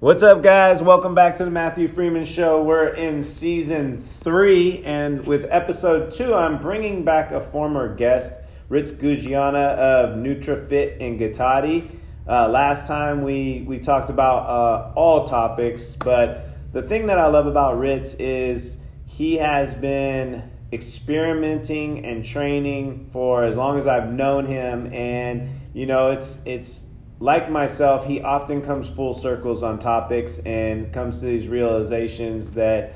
[0.00, 0.82] What's up, guys?
[0.82, 2.64] Welcome back to the Matthew Freeman Show.
[2.64, 8.90] We're in season three, and with episode two, I'm bringing back a former guest, Ritz
[8.90, 11.94] Guggiana of Nutrifit in Guittati.
[12.28, 17.28] Uh, last time we, we talked about uh, all topics, but the thing that I
[17.28, 24.12] love about Ritz is he has been experimenting and training for as long as I've
[24.12, 26.84] known him, and you know it's it's
[27.20, 32.92] like myself, he often comes full circles on topics and comes to these realizations that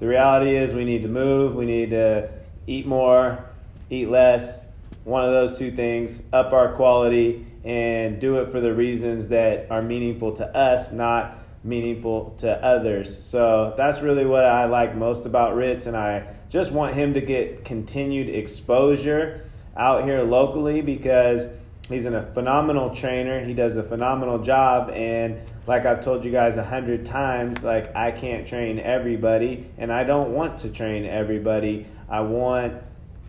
[0.00, 2.28] the reality is we need to move, we need to
[2.66, 3.44] eat more,
[3.88, 4.66] eat less,
[5.04, 9.70] one of those two things, up our quality, and do it for the reasons that
[9.70, 13.16] are meaningful to us, not meaningful to others.
[13.24, 17.20] So that's really what I like most about Ritz, and I just want him to
[17.20, 19.40] get continued exposure
[19.76, 21.48] out here locally because
[21.88, 23.44] he's in a phenomenal trainer.
[23.44, 27.94] He does a phenomenal job, and like I've told you guys a hundred times, like
[27.96, 31.86] I can't train everybody, and I don't want to train everybody.
[32.08, 32.74] I want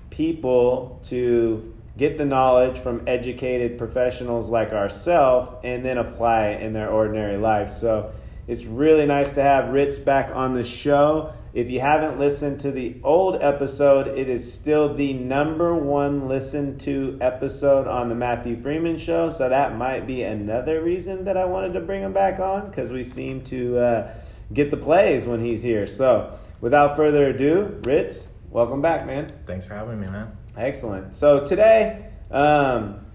[0.09, 6.73] people to get the knowledge from educated professionals like ourselves and then apply it in
[6.73, 7.69] their ordinary life.
[7.69, 8.11] So
[8.47, 11.33] it's really nice to have Ritz back on the show.
[11.53, 16.79] If you haven't listened to the old episode, it is still the number one listened
[16.81, 19.29] to episode on the Matthew Freeman Show.
[19.29, 22.91] So that might be another reason that I wanted to bring him back on because
[22.91, 24.17] we seem to uh,
[24.51, 25.85] get the plays when he's here.
[25.85, 29.27] So without further ado, Ritz, welcome back, man.
[29.45, 30.35] Thanks for having me, man.
[30.57, 31.13] Excellent.
[31.13, 33.05] So today, um,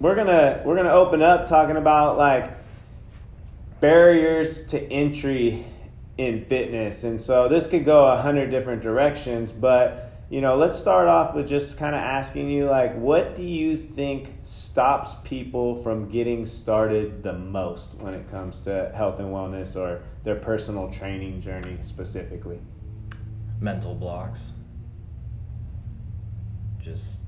[0.00, 2.52] we're gonna we're gonna open up talking about like
[3.78, 5.64] barriers to entry
[6.20, 7.04] in fitness.
[7.04, 11.34] And so this could go a hundred different directions, but you know, let's start off
[11.34, 16.44] with just kind of asking you like what do you think stops people from getting
[16.44, 21.78] started the most when it comes to health and wellness or their personal training journey
[21.80, 22.60] specifically?
[23.58, 24.52] Mental blocks.
[26.78, 27.22] Just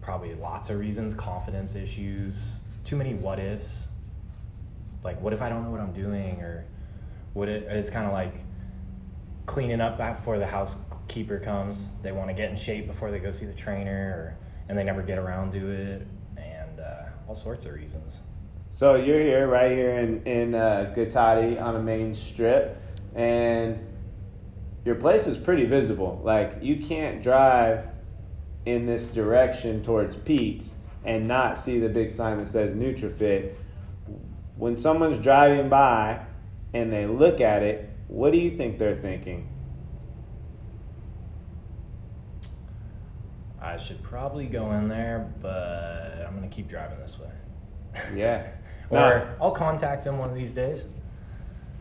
[0.00, 3.88] probably lots of reasons, confidence issues, too many what ifs
[5.04, 6.64] like what if I don't know what I'm doing or
[7.32, 8.34] what it is kind of like
[9.46, 11.94] cleaning up before the housekeeper comes.
[12.02, 14.38] They want to get in shape before they go see the trainer or
[14.68, 16.06] and they never get around to it
[16.36, 18.20] and uh, all sorts of reasons.
[18.68, 20.94] So you're here right here in in uh,
[21.60, 22.80] on a main strip
[23.14, 23.78] and
[24.84, 26.20] your place is pretty visible.
[26.24, 27.88] Like you can't drive
[28.64, 33.54] in this direction towards Pete's and not see the big sign that says Nutrifit
[34.56, 36.24] when someone's driving by
[36.74, 39.48] and they look at it, what do you think they're thinking?
[43.60, 47.30] I should probably go in there, but I'm going to keep driving this way.
[48.14, 48.48] Yeah.
[48.90, 49.34] or no.
[49.40, 50.88] I'll contact him one of these days.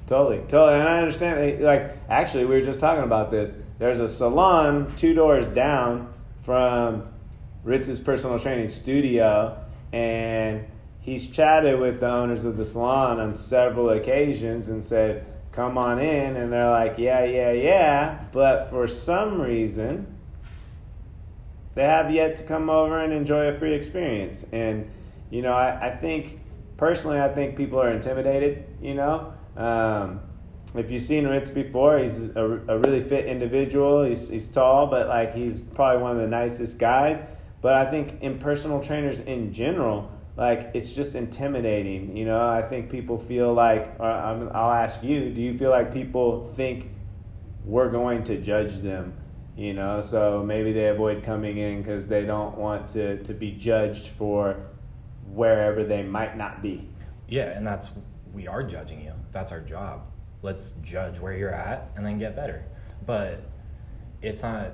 [0.06, 0.80] Totally, totally.
[0.80, 3.58] And I understand, eh, like, actually, we were just talking about this.
[3.80, 7.08] There's a salon two doors down from
[7.64, 9.58] Ritz's personal training studio,
[9.94, 10.66] and
[11.02, 16.00] he's chatted with the owners of the salon on several occasions and said, come on
[16.00, 16.38] in.
[16.38, 18.24] And they're like, yeah, yeah, yeah.
[18.32, 20.08] But for some reason,
[21.76, 24.46] they have yet to come over and enjoy a free experience.
[24.52, 24.90] And,
[25.30, 26.40] you know, I, I think,
[26.78, 29.34] personally, I think people are intimidated, you know.
[29.58, 30.22] Um,
[30.76, 34.04] if you've seen Ritz before, he's a, a really fit individual.
[34.04, 37.24] He's, he's tall, but like he's probably one of the nicest guys.
[37.60, 42.16] But I think in personal trainers in general, like it's just intimidating.
[42.16, 46.44] You know, I think people feel like, I'll ask you, do you feel like people
[46.44, 46.90] think
[47.66, 49.14] we're going to judge them?
[49.58, 53.52] You know, so maybe they avoid coming in because they don't want to, to be
[53.52, 54.68] judged for
[55.34, 56.88] wherever they might not be.
[57.28, 57.92] Yeah, and that's,
[58.34, 59.14] we are judging you.
[59.32, 60.04] That's our job.
[60.42, 62.64] Let's judge where you're at and then get better.
[63.06, 63.44] But
[64.22, 64.72] it's not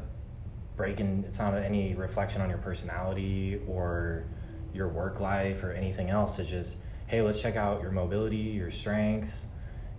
[0.76, 4.28] breaking, it's not any reflection on your personality or
[4.78, 6.40] your work life or anything else.
[6.40, 6.78] It's just,
[7.08, 9.48] hey, let's check out your mobility, your strength,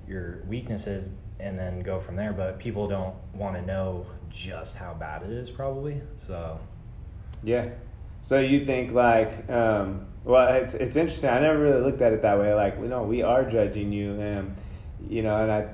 [0.07, 2.33] your weaknesses, and then go from there.
[2.33, 6.01] But people don't want to know just how bad it is, probably.
[6.17, 6.61] So,
[7.43, 7.71] yeah.
[8.21, 11.31] So you think like, um, well, it's it's interesting.
[11.31, 12.53] I never really looked at it that way.
[12.55, 14.57] Like, we know we are judging you, and
[15.09, 15.69] you know, and I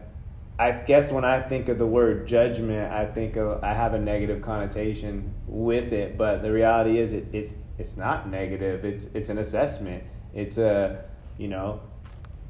[0.59, 3.99] I guess when I think of the word judgment, I think of I have a
[3.99, 6.17] negative connotation with it.
[6.17, 8.85] But the reality is, it, it's it's not negative.
[8.85, 10.05] It's it's an assessment.
[10.33, 11.05] It's a
[11.39, 11.81] you know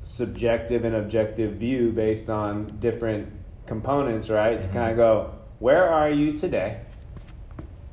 [0.03, 3.33] subjective and objective view based on different
[3.67, 4.59] components, right?
[4.59, 4.73] Mm-hmm.
[4.73, 6.83] To kind of go, where are you today,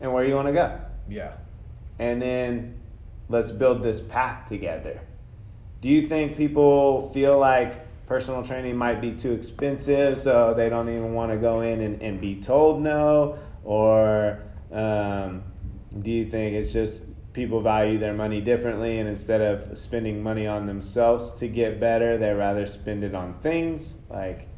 [0.01, 0.77] and where you want to go.
[1.07, 1.33] Yeah.
[1.99, 2.79] And then
[3.29, 4.99] let's build this path together.
[5.79, 10.89] Do you think people feel like personal training might be too expensive, so they don't
[10.89, 13.37] even want to go in and, and be told no?
[13.63, 15.43] Or um,
[15.97, 20.45] do you think it's just people value their money differently and instead of spending money
[20.45, 23.99] on themselves to get better, they rather spend it on things?
[24.09, 24.49] Like,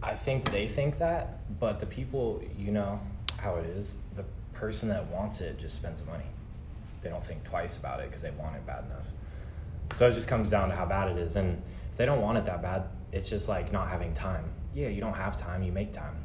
[0.00, 3.00] I think they think that, but the people, you know
[3.38, 3.96] how it is.
[4.14, 6.30] The person that wants it just spends the money.
[7.00, 9.08] They don't think twice about it because they want it bad enough.
[9.92, 11.36] So it just comes down to how bad it is.
[11.36, 14.52] And if they don't want it that bad, it's just like not having time.
[14.74, 16.16] Yeah, you don't have time, you make time.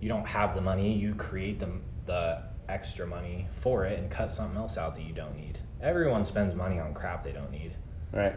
[0.00, 1.70] You don't have the money, you create the,
[2.06, 5.58] the extra money for it and cut something else out that you don't need.
[5.80, 7.72] Everyone spends money on crap they don't need.
[8.12, 8.34] right.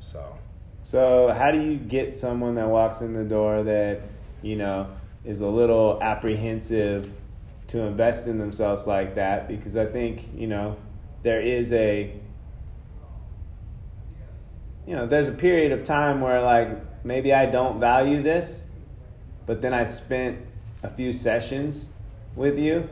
[0.00, 0.38] So
[0.82, 4.00] So, how do you get someone that walks in the door that,
[4.42, 4.88] you know,
[5.24, 7.18] is a little apprehensive
[7.68, 9.46] to invest in themselves like that?
[9.46, 10.76] Because I think, you know,
[11.22, 12.12] there is a,
[14.86, 18.66] you know, there's a period of time where, like, maybe I don't value this,
[19.46, 20.38] but then I spent
[20.82, 21.92] a few sessions
[22.34, 22.88] with you,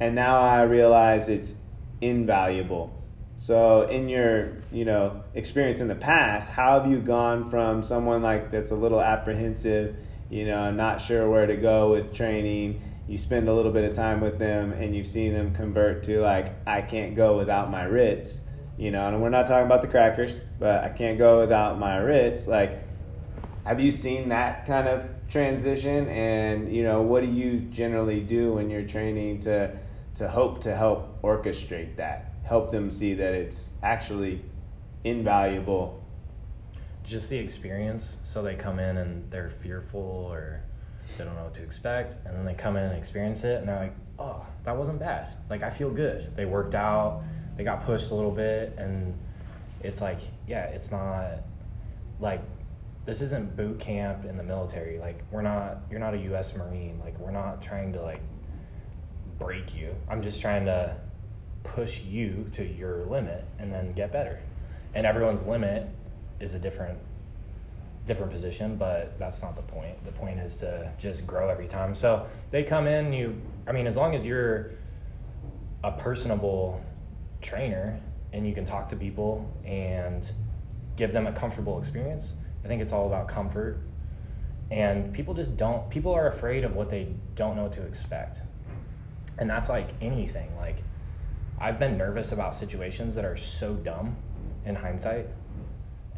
[0.00, 1.56] and now I realize it's
[2.00, 2.92] invaluable.
[3.36, 8.22] So, in your you know experience in the past, how have you gone from someone
[8.22, 9.96] like that's a little apprehensive,
[10.30, 12.80] you know, not sure where to go with training?
[13.08, 16.20] You spend a little bit of time with them, and you've seen them convert to
[16.20, 18.42] like, I can't go without my Ritz,
[18.76, 19.08] you know.
[19.08, 22.46] And we're not talking about the crackers, but I can't go without my Ritz.
[22.46, 22.82] Like,
[23.64, 26.08] have you seen that kind of transition?
[26.08, 29.76] And you know, what do you generally do when you're training to
[30.14, 32.34] to hope to help orchestrate that?
[32.44, 34.42] help them see that it's actually
[35.02, 36.00] invaluable.
[37.02, 38.16] just the experience.
[38.22, 40.62] So they come in and they're fearful or
[41.18, 43.68] they don't know what to expect, and then they come in and experience it, and
[43.68, 45.36] they're like, "Oh, that wasn't bad.
[45.50, 46.34] Like I feel good.
[46.34, 47.22] They worked out.
[47.56, 49.18] They got pushed a little bit, and
[49.80, 51.42] it's like, yeah, it's not
[52.20, 52.42] like
[53.06, 54.98] this isn't boot camp in the military.
[54.98, 55.78] Like we're not.
[55.90, 56.56] You're not a U.S.
[56.56, 57.00] Marine.
[57.04, 58.20] Like we're not trying to like
[59.38, 59.94] break you.
[60.08, 60.96] I'm just trying to
[61.64, 64.40] push you to your limit and then get better.
[64.94, 65.88] And everyone's limit
[66.40, 66.98] is a different
[68.06, 70.04] different position, but that's not the point.
[70.04, 71.94] The point is to just grow every time.
[71.94, 74.72] So they come in, you I mean, as long as you're
[75.82, 76.82] a personable
[77.44, 78.00] trainer
[78.32, 80.32] and you can talk to people and
[80.96, 83.80] give them a comfortable experience, I think it's all about comfort.
[84.70, 88.42] And people just don't people are afraid of what they don't know what to expect.
[89.38, 90.56] And that's like anything.
[90.56, 90.78] Like
[91.60, 94.16] I've been nervous about situations that are so dumb
[94.64, 95.28] in hindsight,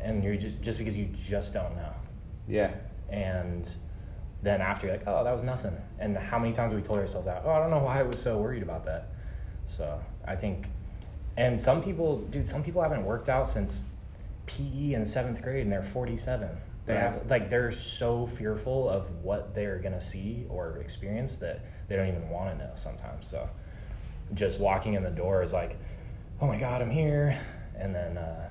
[0.00, 1.92] and you're just just because you just don't know.
[2.48, 2.72] Yeah.
[3.10, 3.68] And
[4.42, 5.76] then after you're like, oh, that was nothing.
[5.98, 7.42] And how many times have we told ourselves that?
[7.44, 9.08] Oh, I don't know why I was so worried about that.
[9.66, 10.68] So I think,
[11.36, 13.86] and some people, dude, some people haven't worked out since
[14.46, 16.48] PE in seventh grade, and they're 47.
[16.86, 17.00] They Right.
[17.02, 22.06] have like they're so fearful of what they're gonna see or experience that they don't
[22.08, 23.26] even want to know sometimes.
[23.26, 23.48] So
[24.34, 25.76] just walking in the door is like,
[26.40, 27.36] oh my god, I'm here,
[27.76, 28.48] and then uh,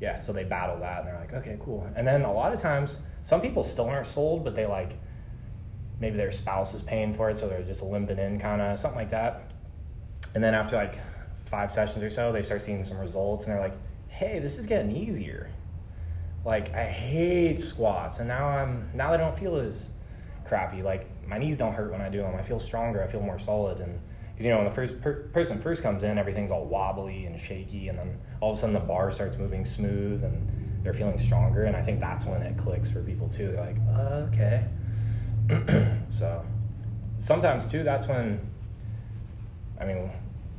[0.00, 1.88] yeah, so they battle that and they're like, okay, cool.
[1.96, 4.92] And then a lot of times, some people still aren't sold, but they like
[5.98, 8.98] maybe their spouse is paying for it, so they're just limping in, kind of something
[8.98, 9.52] like that.
[10.34, 10.98] And then after like
[11.46, 13.76] five sessions or so, they start seeing some results, and they're like,
[14.08, 15.50] hey, this is getting easier.
[16.44, 19.90] Like I hate squats, and now I'm now I don't feel as
[20.44, 20.82] crappy.
[20.82, 22.34] Like my knees don't hurt when I do them.
[22.36, 23.02] I feel stronger.
[23.02, 23.80] I feel more solid.
[23.80, 23.98] And
[24.32, 27.38] because you know when the first per- person first comes in, everything's all wobbly and
[27.38, 31.18] shaky, and then all of a sudden the bar starts moving smooth, and they're feeling
[31.18, 31.64] stronger.
[31.64, 33.50] And I think that's when it clicks for people too.
[33.50, 33.78] They're like,
[34.32, 34.66] okay.
[36.08, 36.44] so
[37.18, 38.40] sometimes too, that's when
[39.80, 40.10] I mean,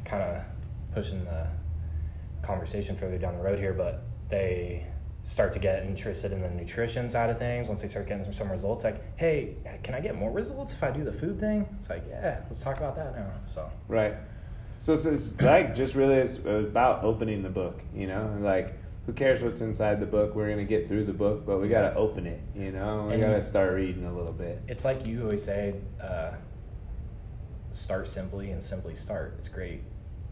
[0.05, 0.43] kind of
[0.97, 1.45] pushing the
[2.41, 4.83] conversation further down the road here, but they
[5.21, 8.33] start to get interested in the nutrition side of things once they start getting some,
[8.33, 11.67] some results like hey can i get more results if i do the food thing
[11.77, 14.15] it's like yeah let's talk about that now so Right.
[14.77, 18.73] So it's, it's like just really it's about opening the book, you know, like
[19.05, 20.33] who cares what's inside the book?
[20.35, 23.05] We're gonna get through the book, but we gotta open it, you know.
[23.07, 24.61] We And- gotta start reading a little bit.
[24.67, 26.31] it's like you always say uh,
[27.73, 29.81] start simply and simply start it's great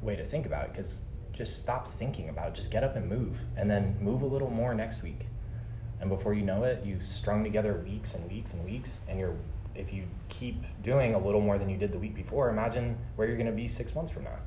[0.02, 3.08] way to think about it because just stop thinking about it just get up and
[3.10, 5.25] move and then move a little more next week
[6.00, 9.36] and before you know it you've strung together weeks and weeks and weeks and you're
[9.75, 13.28] if you keep doing a little more than you did the week before imagine where
[13.28, 14.38] you're going to be six months from now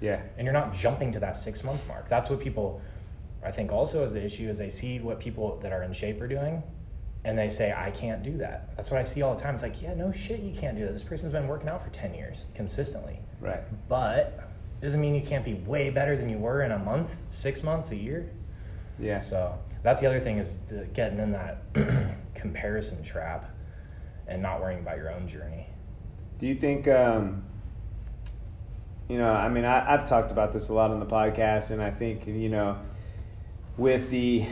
[0.00, 0.20] Yeah.
[0.36, 2.08] and you're not jumping to that six month mark.
[2.08, 2.80] That's what people,
[3.42, 6.20] I think, also is the issue is they see what people that are in shape
[6.20, 6.62] are doing,
[7.24, 9.54] and they say, "I can't do that." That's what I see all the time.
[9.54, 10.92] It's like, yeah, no shit, you can't do that.
[10.92, 13.62] This person's been working out for ten years consistently, Right.
[13.88, 14.38] but
[14.80, 17.90] doesn't mean you can't be way better than you were in a month, six months,
[17.90, 18.30] a year.
[18.98, 19.18] Yeah.
[19.18, 21.62] So that's the other thing is the, getting in that
[22.34, 23.50] comparison trap
[24.26, 25.66] and not worrying about your own journey.
[26.38, 27.44] Do you think, um,
[29.08, 31.80] you know, I mean, I, I've talked about this a lot on the podcast, and
[31.80, 32.78] I think, you know,
[33.76, 34.44] with the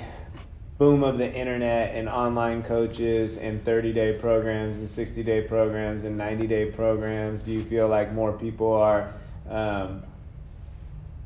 [0.79, 6.05] boom of the internet and online coaches and 30 day programs and 60 day programs
[6.05, 9.13] and 90 day programs, do you feel like more people are,
[9.49, 10.03] um,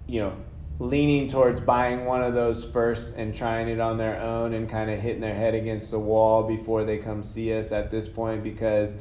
[0.08, 0.36] you know,
[0.80, 4.90] leaning towards buying one of those first and trying it on their own and kind
[4.90, 8.42] of hitting their head against the wall before they come see us at this point
[8.42, 8.96] because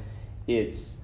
[0.48, 1.00] it's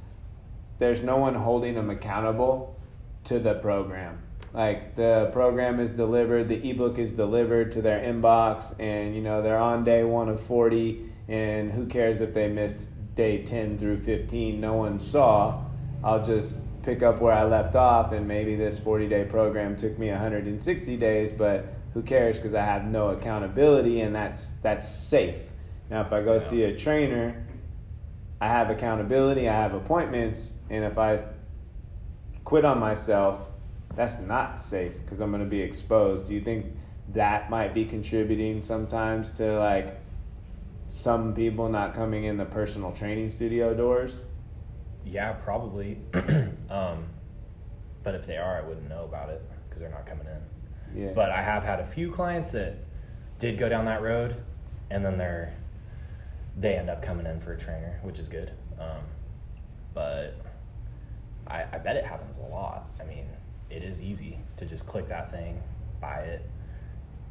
[0.79, 2.79] there's no one holding them accountable
[3.23, 4.21] to the program.
[4.51, 9.41] Like the program is delivered the ebook is delivered to their inbox and you know
[9.41, 13.97] they're on day one of 40 and who cares if they missed day 10 through
[13.97, 15.63] 15 no one saw.
[16.03, 19.97] I'll just pick up where I left off, and maybe this 40 day program took
[19.97, 25.53] me 160 days, but who cares because I have no accountability, and that's that's safe.
[25.89, 27.45] Now, if I go see a trainer,
[28.41, 31.23] I have accountability, I have appointments, and if I
[32.43, 33.51] quit on myself,
[33.95, 36.27] that's not safe because I'm going to be exposed.
[36.27, 36.65] Do you think
[37.13, 39.99] that might be contributing sometimes to like
[40.87, 44.25] some people not coming in the personal training studio doors?
[45.05, 45.99] Yeah, probably.
[46.69, 47.05] um,
[48.03, 51.03] but if they are, I wouldn't know about it because they're not coming in.
[51.03, 51.11] Yeah.
[51.13, 52.75] But I have had a few clients that
[53.39, 54.35] did go down that road,
[54.89, 55.53] and then they're
[56.55, 58.51] they end up coming in for a trainer, which is good.
[58.79, 59.01] Um,
[59.93, 60.35] but
[61.47, 62.87] I, I bet it happens a lot.
[62.99, 63.27] I mean,
[63.69, 65.61] it is easy to just click that thing,
[65.99, 66.49] buy it,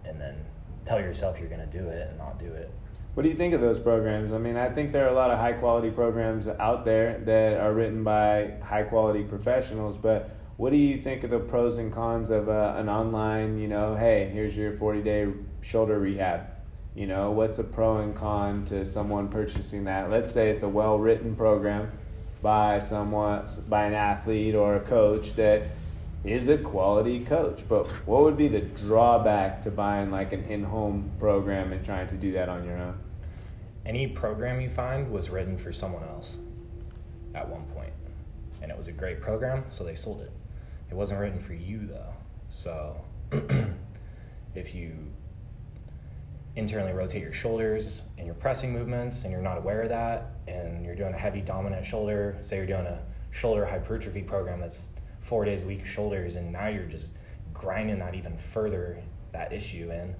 [0.04, 0.36] and then
[0.84, 2.70] tell yourself you're going to do it and not do it.
[3.14, 4.32] What do you think of those programs?
[4.32, 7.60] I mean, I think there are a lot of high quality programs out there that
[7.60, 11.92] are written by high quality professionals, but what do you think of the pros and
[11.92, 15.28] cons of uh, an online, you know, hey, here's your 40 day
[15.60, 16.46] shoulder rehab?
[16.94, 20.08] You know, what's a pro and con to someone purchasing that?
[20.08, 21.92] Let's say it's a well written program
[22.40, 25.64] by someone, by an athlete or a coach that
[26.24, 27.66] is a quality coach.
[27.68, 32.06] But what would be the drawback to buying like an in home program and trying
[32.08, 32.98] to do that on your own?
[33.84, 36.38] Any program you find was written for someone else
[37.34, 37.92] at one point,
[38.60, 40.30] and it was a great program, so they sold it.
[40.90, 42.14] It wasn't written for you though.
[42.48, 43.02] So
[44.54, 44.94] if you
[46.54, 50.84] internally rotate your shoulders and your pressing movements and you're not aware of that and
[50.84, 53.00] you're doing a heavy dominant shoulder, say you're doing a
[53.30, 54.90] shoulder hypertrophy program that's
[55.22, 57.12] four days a week shoulders, and now you're just
[57.54, 59.02] grinding that even further
[59.32, 60.14] that issue in.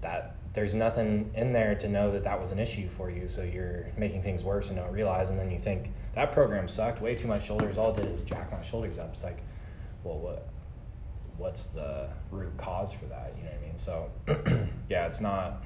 [0.00, 3.42] That there's nothing in there to know that that was an issue for you, so
[3.42, 7.14] you're making things worse and don't realize, and then you think that program sucked, way
[7.14, 7.78] too much shoulders.
[7.78, 9.10] All it did is jack my shoulders up.
[9.12, 9.42] It's like,
[10.04, 10.48] well, what?
[11.38, 13.34] What's the root cause for that?
[13.36, 13.76] You know what I mean?
[13.76, 15.64] So, yeah, it's not.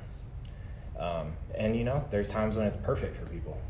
[0.99, 3.61] Um, and you know, there's times when it's perfect for people.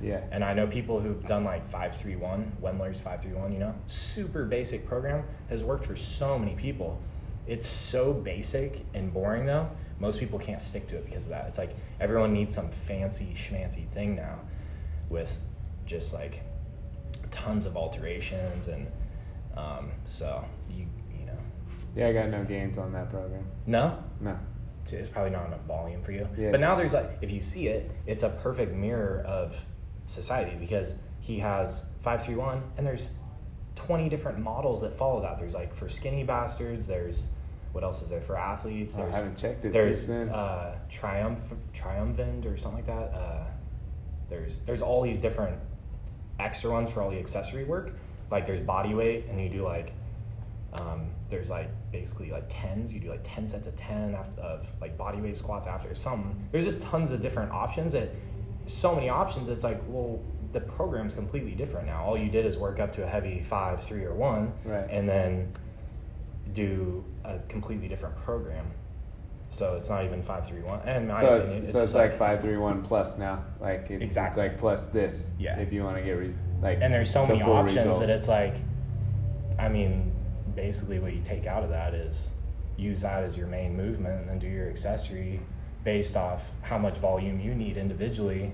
[0.00, 0.20] Yeah.
[0.30, 5.24] And I know people who've done like 531, Wendler's 531, you know, super basic program
[5.48, 7.00] has worked for so many people.
[7.46, 9.70] It's so basic and boring though.
[9.98, 11.46] Most people can't stick to it because of that.
[11.48, 14.38] It's like everyone needs some fancy schmancy thing now
[15.08, 15.42] with
[15.86, 16.42] just like
[17.30, 18.86] tons of alterations and
[19.56, 20.86] um, so you
[21.18, 21.38] you know.
[21.96, 23.46] Yeah, I got no gains on that program.
[23.66, 24.02] No?
[24.20, 24.38] No.
[24.90, 26.26] It's probably not enough volume for you.
[26.36, 26.50] Yeah.
[26.50, 29.64] But now there's like if you see it, it's a perfect mirror of
[30.08, 33.10] society because he has 531 and there's
[33.76, 35.38] 20 different models that follow that.
[35.38, 37.28] There's like for skinny bastards, there's
[37.72, 38.94] what else is there for athletes?
[38.94, 43.14] There's, I haven't checked it there's uh, Triumph Triumphant or something like that.
[43.16, 43.44] Uh,
[44.28, 45.58] there's there's all these different
[46.40, 47.92] extra ones for all the accessory work.
[48.30, 49.92] Like there's body weight and you do like
[50.72, 52.92] um, there's like basically like tens.
[52.92, 56.48] You do like ten sets of ten after, of like body weight squats after some.
[56.52, 58.10] There's just tons of different options that
[58.68, 59.48] so many options.
[59.48, 60.22] It's like, well,
[60.52, 62.04] the program's completely different now.
[62.04, 64.88] All you did is work up to a heavy five, three, or one, right.
[64.90, 65.54] and then
[66.52, 68.66] do a completely different program.
[69.50, 70.80] So it's not even five, three, one.
[70.80, 73.44] And so opinion, it's, it's, so it's like, like five, three, one plus now.
[73.60, 74.44] Like it's, exactly.
[74.44, 75.32] it's like plus this.
[75.38, 75.58] Yeah.
[75.58, 78.00] If you want to get re- like and there's so the many options results.
[78.00, 78.56] that it's like,
[79.58, 80.12] I mean,
[80.54, 82.34] basically what you take out of that is
[82.76, 85.40] use that as your main movement and then do your accessory
[85.88, 88.52] based off how much volume you need individually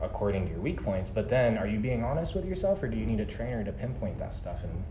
[0.00, 1.10] according to your weak points.
[1.10, 3.72] But then, are you being honest with yourself, or do you need a trainer to
[3.72, 4.84] pinpoint that stuff and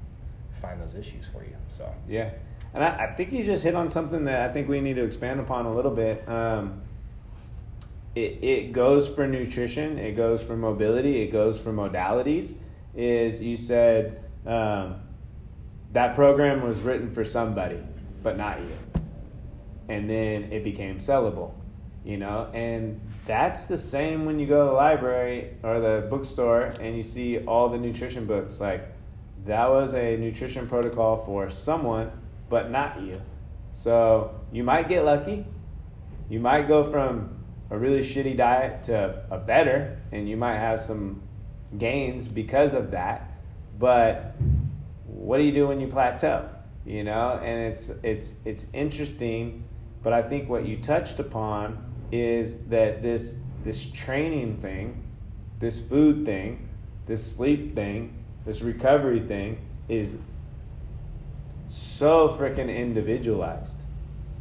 [0.51, 1.55] find those issues for you?
[1.69, 2.31] So yeah,
[2.73, 5.05] and I, I think you just hit on something that I think we need to
[5.05, 6.27] expand upon a little bit.
[6.27, 6.81] Um,
[8.13, 12.57] it, it goes for nutrition, it goes for mobility, it goes for modalities.
[12.93, 14.99] Is you said um,
[15.93, 17.79] that program was written for somebody,
[18.21, 18.75] but not you.
[19.87, 21.53] and then it became sellable,
[22.05, 26.71] you know, and that's the same when you go to the library or the bookstore
[26.79, 28.61] and you see all the nutrition books.
[28.61, 28.87] Like
[29.45, 32.11] that was a nutrition protocol for someone,
[32.47, 33.19] but not you.
[33.71, 35.47] So you might get lucky.
[36.29, 40.79] You might go from a really shitty diet to a better, and you might have
[40.79, 41.21] some
[41.77, 43.31] gains because of that.
[43.79, 44.35] But
[45.07, 46.47] what do you do when you plateau?
[46.85, 49.63] You know, and it's it's it's interesting,
[50.03, 55.03] but I think what you touched upon is that this this training thing,
[55.59, 56.69] this food thing,
[57.07, 58.13] this sleep thing,
[58.45, 59.59] this recovery thing
[59.89, 60.19] is
[61.67, 63.87] so freaking individualized.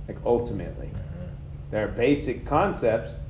[0.06, 0.88] Like ultimately.
[0.88, 1.25] Mm-hmm.
[1.71, 3.25] There are basic concepts,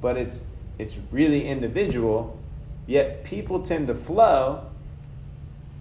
[0.00, 0.46] but it's
[0.78, 2.38] it's really individual.
[2.86, 4.66] Yet people tend to flow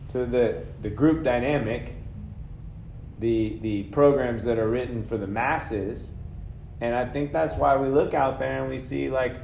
[0.09, 1.95] to the the group dynamic,
[3.19, 6.15] the the programs that are written for the masses,
[6.81, 9.35] and I think that's why we look out there and we see like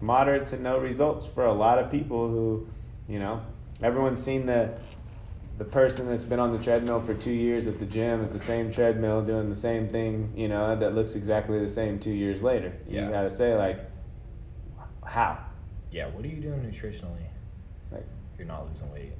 [0.00, 2.68] moderate to no results for a lot of people who,
[3.08, 3.40] you know,
[3.82, 4.78] everyone's seen the
[5.58, 8.38] the person that's been on the treadmill for two years at the gym at the
[8.38, 12.42] same treadmill doing the same thing, you know, that looks exactly the same two years
[12.42, 12.74] later.
[12.86, 13.06] Yeah.
[13.06, 13.80] You gotta say like,
[15.02, 15.38] how?
[15.90, 17.24] Yeah, what are you doing nutritionally?
[17.90, 18.04] Like,
[18.36, 19.12] You're not losing weight.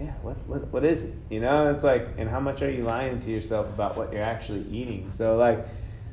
[0.00, 1.14] Yeah, what, what what is it?
[1.30, 4.22] You know, it's like, and how much are you lying to yourself about what you're
[4.22, 5.10] actually eating?
[5.10, 5.66] So like,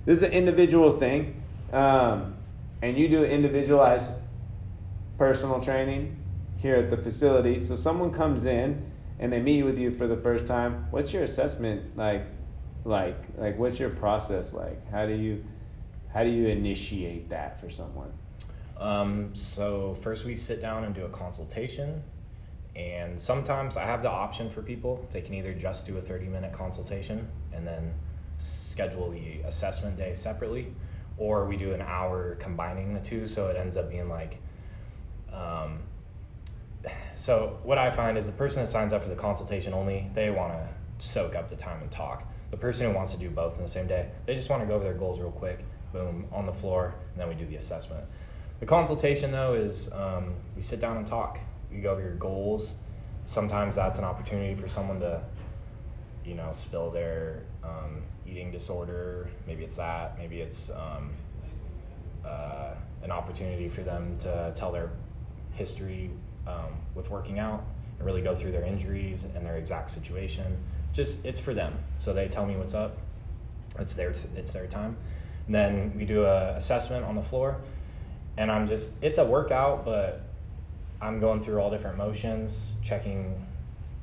[0.05, 2.35] this is an individual thing, um,
[2.81, 4.11] and you do individualized
[5.17, 6.17] personal training
[6.57, 7.59] here at the facility.
[7.59, 10.87] So someone comes in and they meet with you for the first time.
[10.91, 12.25] What's your assessment like?
[12.85, 14.89] Like like what's your process like?
[14.91, 15.43] How do you
[16.13, 18.11] how do you initiate that for someone?
[18.77, 22.03] Um, so first we sit down and do a consultation,
[22.75, 25.07] and sometimes I have the option for people.
[25.11, 27.93] They can either just do a thirty minute consultation and then
[28.39, 30.73] schedule the assessment day separately,
[31.17, 33.27] or we do an hour combining the two.
[33.27, 34.37] So it ends up being like.
[35.31, 35.79] Um,
[37.15, 40.29] so what I find is the person that signs up for the consultation only, they
[40.29, 40.67] want to
[41.05, 42.27] soak up the time and talk.
[42.51, 44.67] The person who wants to do both in the same day, they just want to
[44.67, 45.59] go over their goals real quick,
[45.91, 48.05] boom, on the floor, and then we do the assessment.
[48.59, 51.39] The consultation though is um, we sit down and talk.
[51.73, 52.73] We go over your goals.
[53.25, 55.21] Sometimes that's an opportunity for someone to,
[56.25, 59.29] you know, spill their um, eating disorder.
[59.47, 60.17] Maybe it's that.
[60.17, 61.11] Maybe it's um,
[62.25, 64.91] uh, an opportunity for them to tell their
[65.53, 66.09] history
[66.47, 67.63] um, with working out
[67.97, 70.57] and really go through their injuries and their exact situation.
[70.93, 71.77] Just it's for them.
[71.97, 72.97] So they tell me what's up.
[73.79, 74.97] It's their it's their time.
[75.47, 77.57] And then we do a assessment on the floor,
[78.37, 80.21] and I'm just it's a workout, but
[81.03, 83.45] I'm going through all different motions, checking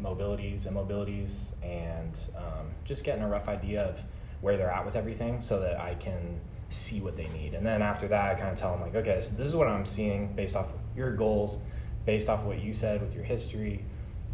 [0.00, 4.02] mobilities, immobilities, and um, just getting a rough idea of
[4.40, 7.54] where they're at with everything, so that I can see what they need.
[7.54, 9.66] And then after that, I kind of tell them like, okay, so this is what
[9.66, 11.58] I'm seeing based off your goals
[12.04, 13.84] based off what you said with your history,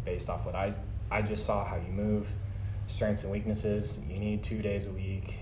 [0.05, 0.73] based off what I
[1.09, 2.33] I just saw how you move,
[2.87, 3.99] strengths and weaknesses.
[4.09, 5.39] You need two days a week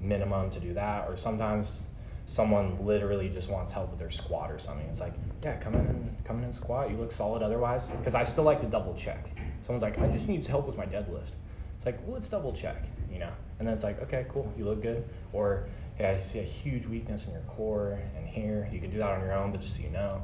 [0.00, 1.86] minimum to do that, or sometimes
[2.28, 4.86] someone literally just wants help with their squat or something.
[4.86, 6.90] It's like, yeah, come in and come in and squat.
[6.90, 7.88] You look solid otherwise.
[7.88, 9.30] Because I still like to double check.
[9.62, 11.36] Someone's like, I just need help with my deadlift.
[11.76, 13.30] It's like, well, let's double check, you know.
[13.58, 15.08] And then it's like, okay, cool, you look good.
[15.32, 18.68] Or hey, I see a huge weakness in your core and here.
[18.70, 20.22] You can do that on your own, but just so you know.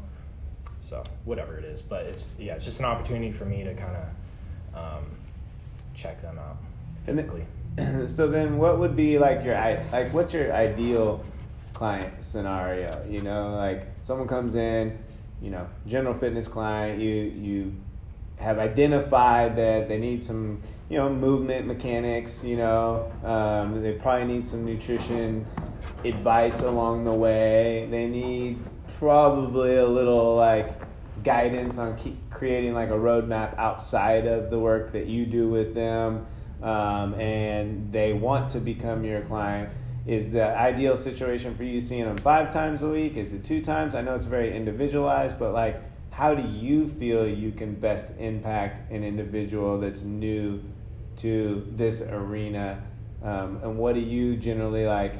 [0.80, 3.96] So whatever it is, but it's yeah, it's just an opportunity for me to kind
[3.96, 5.04] of um,
[5.94, 6.58] check them out
[7.02, 7.46] then- physically.
[8.06, 9.54] so then what would be like your
[9.90, 11.24] like what's your ideal
[11.74, 14.98] client scenario you know like someone comes in
[15.42, 17.74] you know general fitness client you you
[18.38, 24.26] have identified that they need some you know movement mechanics you know um, they probably
[24.26, 25.46] need some nutrition
[26.04, 27.88] advice along the way.
[27.90, 28.58] They need
[28.98, 30.70] probably a little like
[31.22, 31.96] guidance on
[32.30, 36.26] creating like a roadmap outside of the work that you do with them
[36.62, 39.70] um, and they want to become your client
[40.06, 43.16] is the ideal situation for you seeing them five times a week?
[43.16, 43.94] Is it two times?
[43.94, 48.90] I know it's very individualized but like how do you feel you can best impact
[48.92, 50.62] an individual that's new
[51.16, 52.82] to this arena?
[53.22, 55.14] Um, and what do you generally like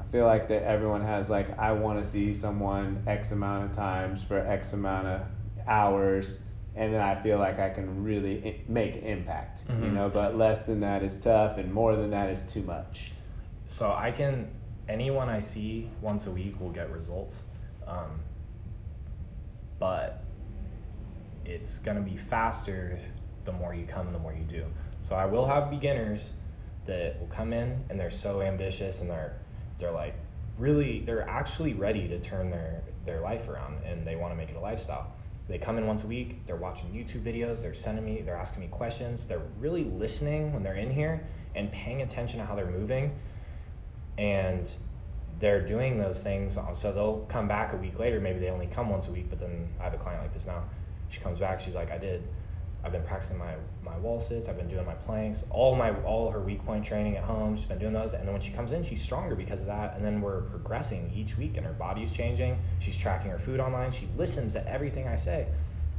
[0.00, 3.70] i feel like that everyone has like i want to see someone x amount of
[3.70, 5.20] times for x amount of
[5.68, 6.40] hours
[6.74, 9.92] and then i feel like i can really make impact you Mhm.
[9.92, 10.08] know?
[10.08, 13.12] But less than that is tough and more than that is too much
[13.66, 14.48] So I can
[14.88, 17.44] anyone I see once a week will get results,
[17.86, 18.20] um,
[19.78, 20.22] but
[21.44, 22.98] it's gonna be faster
[23.44, 24.64] the more you come and the more you do.
[25.02, 26.32] So I will have beginners
[26.86, 29.36] that will come in and they're so ambitious and they're
[29.78, 30.14] they're like
[30.58, 34.50] really they're actually ready to turn their their life around and they want to make
[34.50, 35.12] it a lifestyle.
[35.46, 38.62] They come in once a week they're watching youtube videos they're sending me they're asking
[38.62, 42.70] me questions they're really listening when they're in here and paying attention to how they're
[42.70, 43.14] moving
[44.18, 44.72] and
[45.40, 48.88] they're doing those things so they'll come back a week later maybe they only come
[48.88, 50.62] once a week but then i have a client like this now
[51.08, 52.22] she comes back she's like i did
[52.84, 54.46] I've been practicing my, my wall sits.
[54.46, 55.46] I've been doing my planks.
[55.48, 57.56] All my all her weak point training at home.
[57.56, 59.96] She's been doing those, and then when she comes in, she's stronger because of that.
[59.96, 62.58] And then we're progressing each week, and her body's changing.
[62.80, 63.90] She's tracking her food online.
[63.90, 65.46] She listens to everything I say.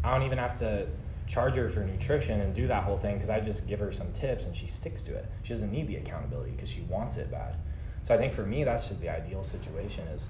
[0.03, 0.87] I don't even have to
[1.25, 4.13] charge her for nutrition and do that whole thing because I just give her some
[4.13, 5.25] tips and she sticks to it.
[5.41, 7.55] She doesn't need the accountability because she wants it bad.
[8.05, 10.29] So I think for me, that's just the ideal situation is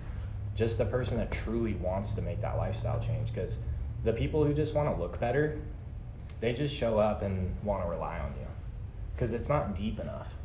[0.55, 3.59] just the person that truly wants to make that lifestyle change because
[4.05, 5.59] the people who just want to look better
[6.39, 8.47] they just show up and want to rely on you
[9.13, 10.35] because it's not deep enough.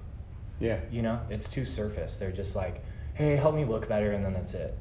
[0.59, 0.81] Yeah.
[0.91, 2.17] You know, it's too surface.
[2.17, 2.83] They're just like,
[3.15, 4.77] hey, help me look better, and then that's it.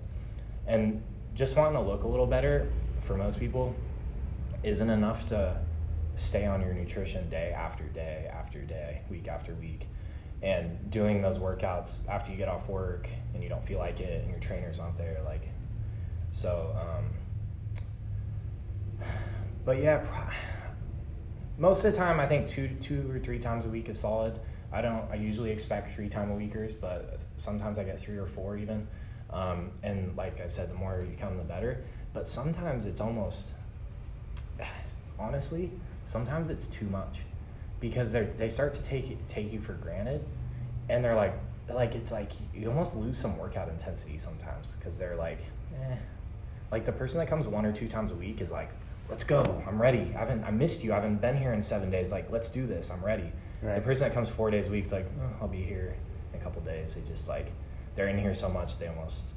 [0.65, 1.03] And
[1.35, 3.75] just wanting to look a little better for most people
[4.63, 5.59] isn't enough to
[6.15, 9.85] stay on your nutrition day after day after day, week after week.
[10.41, 14.21] And doing those workouts after you get off work and you don't feel like it
[14.21, 15.49] and your trainer's aren't there, like,
[16.31, 17.05] so, um,
[19.65, 20.05] but yeah,
[21.57, 24.39] most of the time, I think two two or three times a week is solid.
[24.71, 25.09] I don't.
[25.11, 28.87] I usually expect three time a weekers, but sometimes I get three or four even.
[29.29, 31.83] Um, and like I said, the more you come, the better.
[32.13, 33.51] But sometimes it's almost,
[35.19, 35.71] honestly,
[36.03, 37.19] sometimes it's too much,
[37.79, 40.23] because they they start to take take you for granted,
[40.89, 41.33] and they're like
[41.73, 45.39] like it's like you almost lose some workout intensity sometimes because they're like,
[45.73, 45.95] eh.
[46.71, 48.69] Like the person that comes one or two times a week is like,
[49.09, 49.63] let's go.
[49.67, 50.13] I'm ready.
[50.15, 50.91] I haven't I missed you.
[50.91, 52.11] I haven't been here in seven days.
[52.11, 52.91] Like, let's do this.
[52.91, 53.31] I'm ready.
[53.61, 53.75] Right.
[53.75, 55.95] The person that comes four days a week is like, oh, I'll be here
[56.33, 56.95] in a couple days.
[56.95, 57.51] They just like
[57.95, 59.33] they're in here so much they almost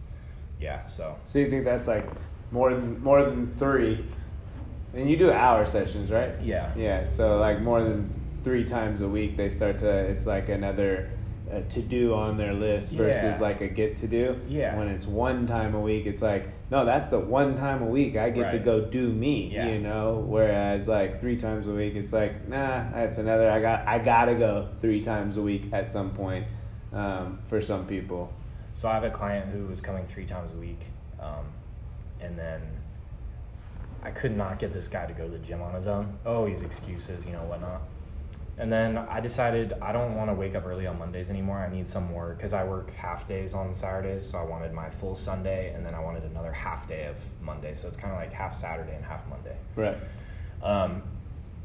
[0.61, 0.87] yeah.
[0.87, 2.07] So so you think that's like
[2.51, 4.05] more than more than three,
[4.95, 6.41] and you do hour sessions, right?
[6.41, 6.73] Yeah.
[6.77, 7.05] Yeah.
[7.05, 9.89] So like more than three times a week, they start to.
[9.89, 11.11] It's like another
[11.53, 13.47] a to do on their list versus yeah.
[13.47, 14.41] like a get to do.
[14.49, 14.77] Yeah.
[14.77, 18.17] When it's one time a week, it's like, no, that's the one time a week
[18.17, 18.51] I get right.
[18.53, 19.69] to go do me, yeah.
[19.69, 20.25] you know?
[20.27, 24.35] Whereas like three times a week, it's like, nah, that's another, I got, I gotta
[24.35, 26.47] go three times a week at some point
[26.93, 28.33] um, for some people.
[28.73, 30.81] So I have a client who was coming three times a week.
[31.21, 31.45] Um,
[32.19, 32.63] and then
[34.03, 36.19] I could not get this guy to go to the gym on his own.
[36.25, 37.83] Oh, he's excuses, you know, whatnot.
[38.63, 41.59] And then I decided I don't want to wake up early on Mondays anymore.
[41.59, 44.25] I need some more because I work half days on Saturdays.
[44.25, 47.75] So I wanted my full Sunday and then I wanted another half day of Monday.
[47.75, 49.57] So it's kind of like half Saturday and half Monday.
[49.75, 49.97] Right.
[50.63, 51.03] Um,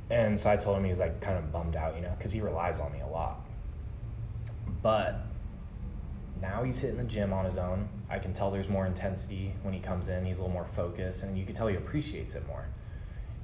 [0.10, 2.32] and so I told him he was like kind of bummed out, you know, because
[2.32, 3.42] he relies on me a lot.
[4.82, 5.20] But
[6.42, 7.90] now he's hitting the gym on his own.
[8.10, 10.26] I can tell there's more intensity when he comes in.
[10.26, 12.66] He's a little more focused, and you can tell he appreciates it more.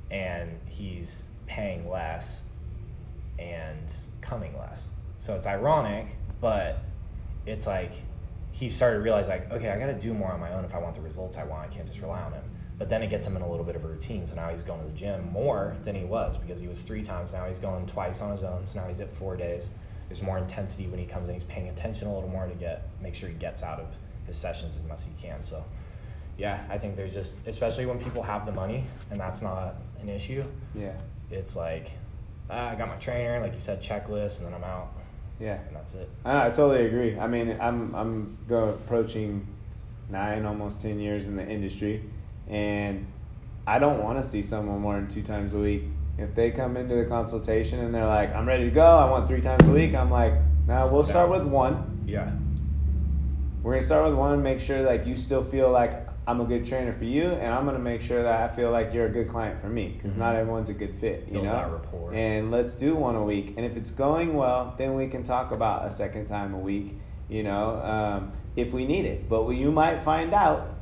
[0.10, 2.46] And he's paying less
[3.40, 4.90] and coming less.
[5.18, 6.08] So it's ironic,
[6.42, 6.80] but
[7.46, 7.94] it's like
[8.52, 10.76] he started to realize like, okay, I got to do more on my own if
[10.76, 11.70] I want the results I want.
[11.70, 12.44] I can't just rely on him.
[12.78, 14.26] But then it gets him in a little bit of a routine.
[14.26, 17.04] So now he's going to the gym more than he was because he was three
[17.04, 17.34] times.
[17.34, 18.66] Now he's going twice on his own.
[18.66, 19.72] So now he's at four days.
[20.08, 21.34] There's more intensity when he comes in.
[21.34, 23.88] He's paying attention a little more to get make sure he gets out of
[24.26, 25.42] his sessions as much as he can.
[25.42, 25.64] So
[26.38, 30.10] yeah, I think there's just especially when people have the money and that's not an
[30.10, 30.44] issue.
[30.76, 30.94] Yeah.
[31.32, 31.92] It's like
[32.54, 34.94] uh, I got my trainer, like you said, checklist, and then I'm out.
[35.40, 36.10] Yeah, and that's it.
[36.24, 37.18] I, I totally agree.
[37.18, 39.48] I mean, I'm I'm going approaching
[40.10, 42.04] nine, almost ten years in the industry,
[42.48, 43.08] and
[43.66, 45.84] I don't want to see someone more than two times a week.
[46.18, 48.86] If they come into the consultation and they're like, "I'm ready to go.
[48.86, 50.34] I want three times a week," I'm like,
[50.68, 52.32] "Now we'll start with one." Yeah.
[53.64, 54.44] We're gonna start with one.
[54.44, 57.66] Make sure like you still feel like I'm a good trainer for you, and I'm
[57.66, 60.22] gonna make sure that I feel like you're a good client for me because mm-hmm.
[60.22, 61.52] not everyone's a good fit, you Build know.
[62.14, 65.52] And let's do one a week, and if it's going well, then we can talk
[65.52, 66.96] about a second time a week,
[67.28, 69.28] you know, um, if we need it.
[69.28, 70.76] But you might find out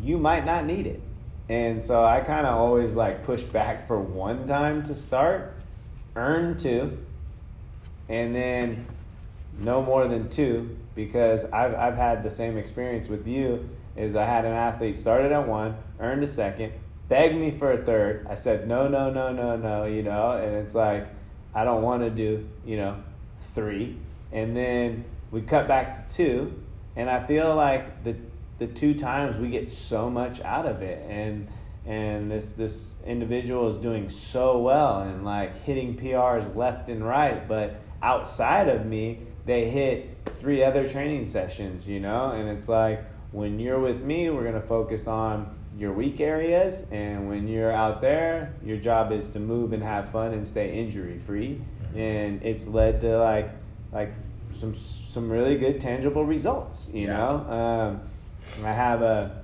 [0.00, 1.02] you might not need it,
[1.48, 5.56] and so I kind of always like push back for one time to start,
[6.14, 7.04] earn two,
[8.08, 8.86] and then
[9.58, 14.24] no more than two because I've I've had the same experience with you is I
[14.24, 16.72] had an athlete started at one, earned a second,
[17.08, 18.26] begged me for a third.
[18.28, 21.08] I said no, no, no, no, no, you know, and it's like
[21.54, 23.02] I don't want to do, you know,
[23.38, 23.96] three,
[24.32, 26.62] and then we cut back to two,
[26.96, 28.16] and I feel like the
[28.58, 31.48] the two times we get so much out of it, and
[31.84, 37.48] and this this individual is doing so well and like hitting PRs left and right,
[37.48, 42.30] but outside of me, they hit three other training sessions, you know?
[42.32, 46.88] And it's like, when you're with me, we're going to focus on your weak areas.
[46.90, 50.72] And when you're out there, your job is to move and have fun and stay
[50.72, 51.60] injury free.
[51.82, 51.98] Mm-hmm.
[51.98, 53.50] And it's led to like,
[53.92, 54.12] like
[54.50, 57.16] some, some really good tangible results, you yeah.
[57.16, 57.30] know?
[57.48, 58.00] Um,
[58.64, 59.42] I have a,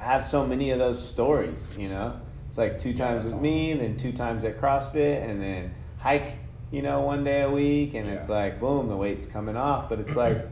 [0.00, 2.20] I have so many of those stories, you know?
[2.46, 3.42] It's like two times with awesome.
[3.42, 6.38] me, then two times at CrossFit, and then hike,
[6.70, 8.14] you know, one day a week, and yeah.
[8.14, 9.88] it's like boom, the weight's coming off.
[9.88, 10.46] But it's like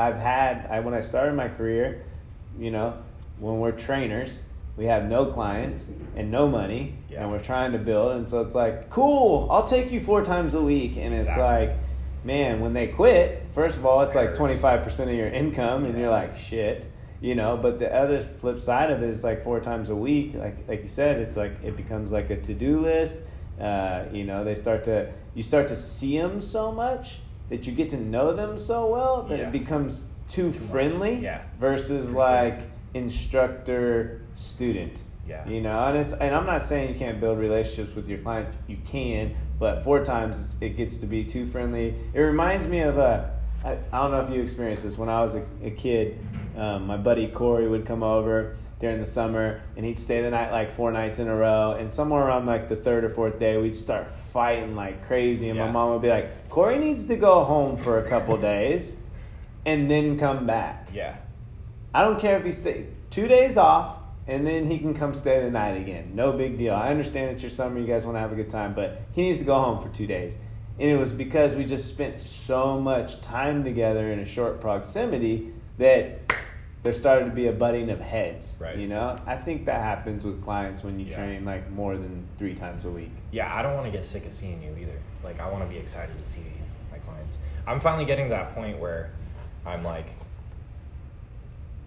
[0.00, 2.04] I've had I when I started my career,
[2.58, 2.96] you know,
[3.38, 4.40] when we're trainers,
[4.76, 7.22] we have no clients and no money, yeah.
[7.22, 10.54] and we're trying to build, and so it's like cool, I'll take you four times
[10.54, 11.68] a week, and it's exactly.
[11.68, 11.76] like.
[12.22, 16.10] Man, when they quit, first of all, it's like 25% of your income, and you're
[16.10, 16.86] like, shit
[17.20, 20.34] you know but the other flip side of it is like four times a week
[20.34, 23.22] like like you said it's like it becomes like a to-do list
[23.60, 27.72] uh, you know they start to you start to see them so much that you
[27.72, 29.48] get to know them so well that yeah.
[29.48, 31.42] it becomes too, too friendly yeah.
[31.58, 32.68] versus For like sure.
[32.94, 35.48] instructor student yeah.
[35.48, 38.52] You know, and it's and I'm not saying you can't build relationships with your client.
[38.66, 41.94] You can, but four times it gets to be too friendly.
[42.12, 43.38] It reminds me of a.
[43.64, 46.18] I, I don't know if you experienced this when I was a, a kid.
[46.56, 50.50] Um, my buddy Corey would come over during the summer and he'd stay the night
[50.50, 51.76] like four nights in a row.
[51.78, 55.48] And somewhere around like the third or fourth day, we'd start fighting like crazy.
[55.50, 55.66] And yeah.
[55.66, 58.98] my mom would be like, Corey needs to go home for a couple days
[59.66, 60.88] and then come back.
[60.92, 61.16] Yeah.
[61.94, 65.40] I don't care if he stay two days off and then he can come stay
[65.40, 66.12] the night again.
[66.14, 66.74] No big deal.
[66.74, 69.22] I understand it's your summer, you guys want to have a good time, but he
[69.22, 70.38] needs to go home for two days.
[70.78, 75.52] And it was because we just spent so much time together in a short proximity
[75.78, 76.32] that
[76.82, 78.56] there started to be a butting of heads.
[78.60, 78.76] Right.
[78.76, 81.14] You know, I think that happens with clients when you yeah.
[81.14, 83.10] train like more than three times a week.
[83.30, 84.98] Yeah, I don't want to get sick of seeing you either.
[85.22, 86.44] Like, I want to be excited to see
[86.90, 87.36] my clients.
[87.66, 89.10] I'm finally getting to that point where
[89.66, 90.06] I'm like,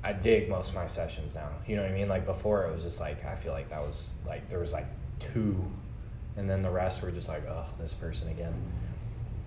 [0.04, 1.48] I dig most of my sessions now.
[1.66, 2.10] You know what I mean?
[2.10, 4.88] Like before, it was just like I feel like that was like there was like
[5.20, 5.72] two,
[6.36, 8.54] and then the rest were just like, oh, this person again.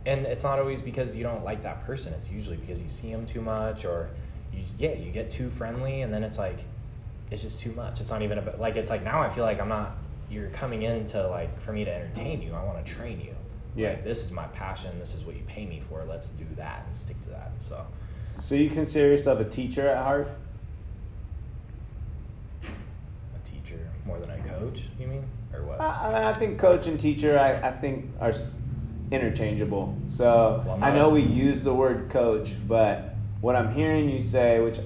[0.04, 2.14] And it's not always because you don't like that person.
[2.14, 4.10] It's usually because you see them too much or
[4.52, 6.60] you yeah you get too friendly and then it's like
[7.30, 8.00] it's just too much.
[8.00, 9.96] It's not even about like it's like now i feel like i'm not
[10.30, 12.52] you're coming in to like for me to entertain you.
[12.52, 13.34] I want to train you.
[13.74, 13.90] Yeah.
[13.90, 14.98] like, this is my passion.
[14.98, 16.04] This is what you pay me for.
[16.04, 17.52] Let's do that and stick to that.
[17.58, 17.84] So.
[18.20, 20.28] So you consider yourself a teacher at heart?
[22.62, 25.24] A teacher more than a coach you mean
[25.80, 28.32] i, I, think coach and teacher I, I think are
[29.10, 34.20] interchangeable so well, i know we use the word coach but what I'm hearing you
[34.20, 34.80] say, which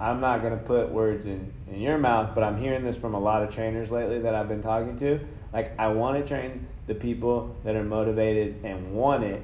[0.00, 3.14] I'm not going to put words in, in your mouth, but I'm hearing this from
[3.14, 5.20] a lot of trainers lately that I've been talking to.
[5.52, 9.40] Like, I want to train the people that are motivated and want it.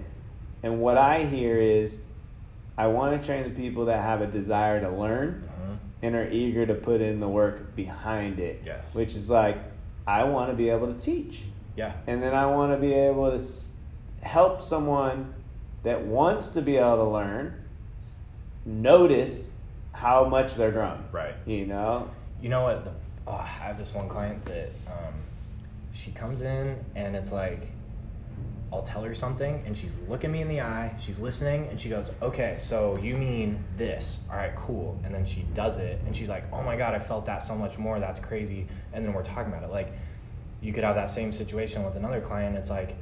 [0.62, 2.02] And what I hear is,
[2.76, 5.74] I want to train the people that have a desire to learn uh-huh.
[6.02, 8.62] and are eager to put in the work behind it.
[8.64, 8.94] Yes.
[8.94, 9.58] Which is like,
[10.06, 11.44] I want to be able to teach.
[11.76, 11.92] Yeah.
[12.06, 13.42] And then I want to be able to
[14.22, 15.34] help someone
[15.82, 17.54] that wants to be able to learn
[18.64, 19.52] notice
[19.92, 21.04] how much they're growing.
[21.12, 21.34] Right.
[21.46, 22.10] You know.
[22.40, 22.84] You know what?
[22.84, 22.92] The,
[23.26, 25.14] oh, I have this one client that um,
[25.92, 27.68] she comes in and it's like
[28.72, 31.88] I'll tell her something and she's looking me in the eye, she's listening, and she
[31.88, 34.20] goes, Okay, so you mean this.
[34.30, 34.98] All right, cool.
[35.04, 37.54] And then she does it and she's like, Oh my God, I felt that so
[37.54, 37.98] much more.
[37.98, 38.66] That's crazy.
[38.92, 39.70] And then we're talking about it.
[39.70, 39.92] Like,
[40.60, 42.56] you could have that same situation with another client.
[42.56, 42.96] It's like,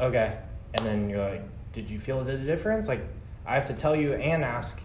[0.00, 0.36] Okay.
[0.74, 2.88] And then you're like, Did you feel the difference?
[2.88, 3.00] Like,
[3.46, 4.82] I have to tell you and ask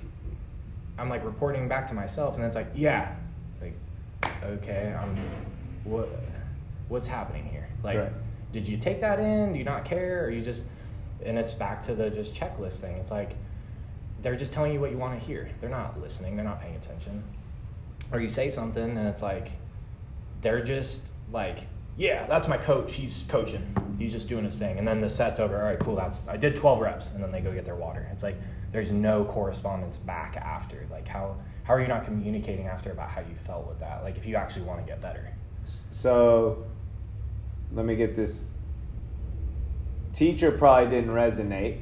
[1.01, 3.15] I'm like reporting back to myself, and it's like, yeah,
[3.59, 3.73] like,
[4.43, 5.17] okay, I'm,
[5.83, 6.09] what,
[6.89, 7.67] what's happening here?
[7.83, 8.11] Like, right.
[8.51, 9.53] Did you take that in?
[9.53, 10.67] Do you not care, or you just?
[11.23, 12.97] And it's back to the just checklist thing.
[12.97, 13.35] It's like
[14.21, 15.49] they're just telling you what you want to hear.
[15.59, 16.35] They're not listening.
[16.35, 17.23] They're not paying attention.
[18.11, 19.51] Or you say something, and it's like
[20.41, 22.93] they're just like, yeah, that's my coach.
[22.93, 23.75] He's coaching.
[23.97, 24.77] He's just doing his thing.
[24.77, 25.57] And then the set's over.
[25.57, 25.95] All right, cool.
[25.95, 28.07] That's I did 12 reps, and then they go get their water.
[28.11, 28.35] It's like
[28.71, 30.87] there's no correspondence back after.
[30.91, 34.03] Like how how are you not communicating after about how you felt with that?
[34.03, 35.31] Like if you actually want to get better.
[35.63, 36.65] So
[37.73, 38.53] let me get this.
[40.13, 41.79] Teacher probably didn't resonate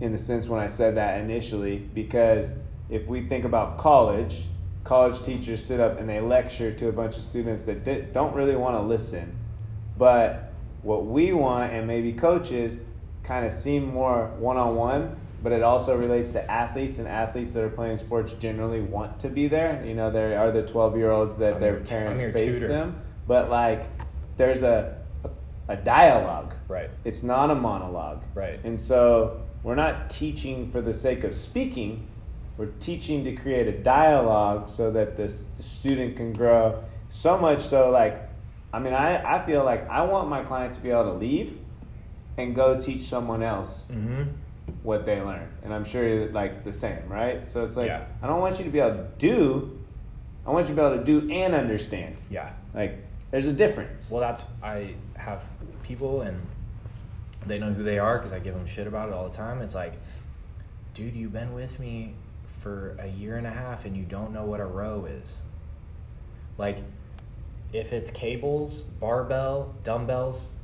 [0.00, 2.52] in the sense when I said that initially because
[2.88, 4.46] if we think about college,
[4.84, 8.56] college teachers sit up and they lecture to a bunch of students that don't really
[8.56, 9.36] want to listen.
[9.96, 12.80] But what we want, and maybe coaches,
[13.22, 17.54] kind of seem more one on one but it also relates to athletes and athletes
[17.54, 19.84] that are playing sports generally want to be there.
[19.84, 22.68] You know, there are the 12 year olds that I'm their your, parents face tutor.
[22.68, 23.84] them, but like
[24.36, 24.97] there's a,
[25.68, 26.54] a, dialogue.
[26.68, 26.90] Right.
[27.04, 28.22] It's not a monologue.
[28.34, 28.58] Right.
[28.64, 32.06] And so we're not teaching for the sake of speaking.
[32.56, 36.82] We're teaching to create a dialogue so that this, the student can grow.
[37.08, 38.22] So much so, like,
[38.72, 41.56] I mean, I, I feel like I want my client to be able to leave
[42.36, 44.24] and go teach someone else Mm-hmm.
[44.82, 45.48] what they learn.
[45.62, 47.44] And I'm sure you're like the same, right?
[47.46, 48.04] So it's like, Yeah.
[48.22, 49.78] I don't want you to be able to do,
[50.46, 52.16] I want you to be able to do and understand.
[52.30, 52.50] Yeah.
[52.74, 52.98] Like,
[53.30, 54.10] there's a difference.
[54.10, 55.46] Well, that's I have
[55.88, 56.40] people and
[57.46, 59.62] they know who they are because I give them shit about it all the time.
[59.62, 59.94] It's like,
[60.94, 62.14] dude, you've been with me
[62.46, 65.40] for a year and a half and you don't know what a row is.
[66.58, 66.78] Like,
[67.72, 70.54] if it's cables, barbell, dumbbells,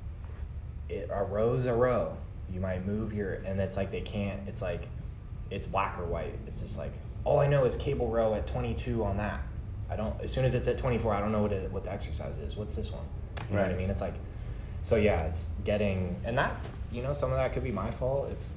[0.88, 2.16] it, a row's a row.
[2.52, 4.40] You might move your, and it's like they can't.
[4.46, 4.88] It's like,
[5.50, 6.34] it's black or white.
[6.46, 6.92] It's just like
[7.24, 9.42] all I know is cable row at 22 on that.
[9.90, 10.18] I don't.
[10.20, 12.56] As soon as it's at 24, I don't know what it, what the exercise is.
[12.56, 13.04] What's this one?
[13.50, 13.90] You know what I mean?
[13.90, 14.14] It's like,
[14.84, 18.28] so yeah, it's getting, and that's you know some of that could be my fault.
[18.30, 18.52] It's,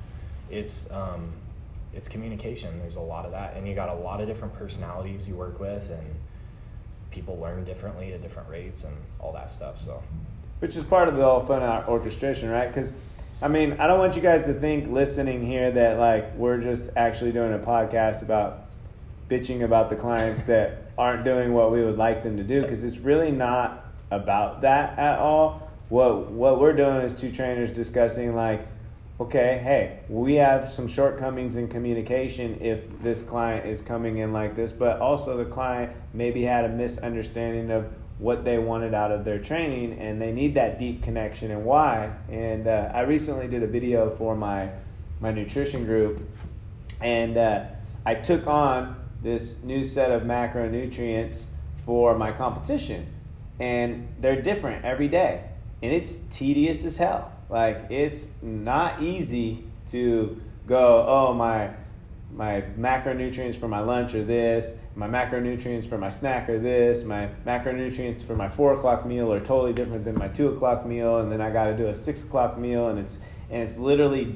[0.50, 1.32] it's um,
[1.94, 2.80] it's communication.
[2.80, 5.58] There's a lot of that, and you got a lot of different personalities you work
[5.62, 6.16] with, and
[7.12, 9.80] people learn differently at different rates, and all that stuff.
[9.80, 10.04] So
[10.60, 12.68] Which is part of the whole fun orchestration, right?
[12.68, 12.94] Because,
[13.42, 16.90] I mean, I don't want you guys to think listening here that like we're just
[16.98, 18.66] actually doing a podcast about
[19.30, 22.64] bitching about the clients that aren't doing what we would like them to do.
[22.64, 25.67] Because it's really not about that at all.
[25.90, 28.68] What what we're doing is two trainers discussing like,
[29.20, 34.56] okay, hey, we have some shortcomings in communication if this client is coming in like
[34.56, 39.24] this, but also the client maybe had a misunderstanding of what they wanted out of
[39.24, 42.12] their training and they need that deep connection and why.
[42.30, 44.72] And uh, I recently did a video for my
[45.20, 46.28] my nutrition group
[47.02, 47.66] and uh,
[48.06, 53.08] I took on this new set of macronutrients for my competition,
[53.60, 55.44] and they're different every day,
[55.82, 57.32] and it's tedious as hell.
[57.50, 61.72] Like it's not easy to go, oh my
[62.30, 67.30] my macronutrients for my lunch are this, my macronutrients for my snack are this, my
[67.46, 71.32] macronutrients for my four o'clock meal are totally different than my two o'clock meal, and
[71.32, 73.18] then I got to do a six o'clock meal, and it's
[73.50, 74.36] and it's literally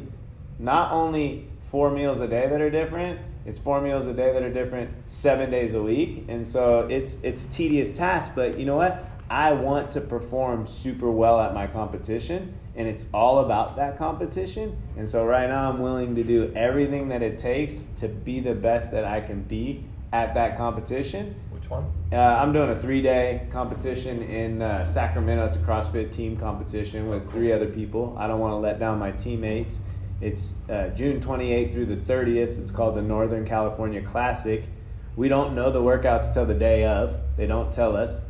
[0.57, 4.43] not only four meals a day that are different it's four meals a day that
[4.43, 8.75] are different seven days a week and so it's it's tedious task but you know
[8.75, 13.97] what i want to perform super well at my competition and it's all about that
[13.97, 18.39] competition and so right now i'm willing to do everything that it takes to be
[18.39, 21.85] the best that i can be at that competition which one?
[22.11, 25.45] uh, I'm doing a three day competition in uh, Sacramento.
[25.45, 28.15] It's a CrossFit team competition with three other people.
[28.17, 29.79] I don't want to let down my teammates.
[30.21, 32.59] It's uh, June 28th through the 30th.
[32.59, 34.63] It's called the Northern California Classic.
[35.15, 38.21] We don't know the workouts till the day of, they don't tell us.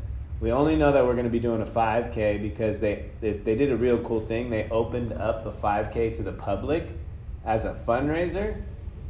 [0.41, 3.55] We only know that we're going to be doing a 5K because they, they, they
[3.55, 4.49] did a real cool thing.
[4.49, 6.89] They opened up the 5K to the public
[7.45, 8.59] as a fundraiser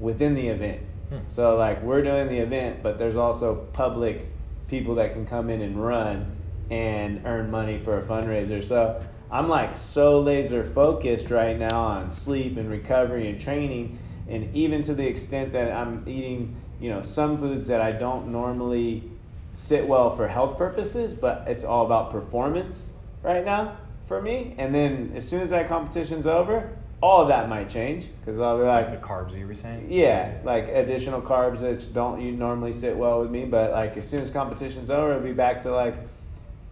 [0.02, 0.82] within the event.
[1.10, 1.20] Hmm.
[1.28, 4.30] So like we're doing the event, but there's also public
[4.68, 6.36] people that can come in and run
[6.70, 8.62] and earn money for a fundraiser.
[8.62, 14.54] So I'm like so laser focused right now on sleep and recovery and training and
[14.56, 19.10] even to the extent that I'm eating, you know, some foods that I don't normally
[19.52, 24.56] sit well for health purposes, but it's all about performance right now for me.
[24.58, 28.58] And then as soon as that competition's over, all of that might change because I'll
[28.58, 29.88] be like, Like the carbs you were saying?
[29.90, 34.08] yeah, like additional carbs that don't you normally sit well with me, but like as
[34.08, 35.96] soon as competition's over, it'll be back to like,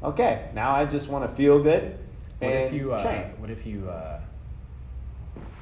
[0.03, 1.97] okay, now I just want to feel good
[2.39, 3.23] What and if you uh, train.
[3.39, 4.21] what if you uh,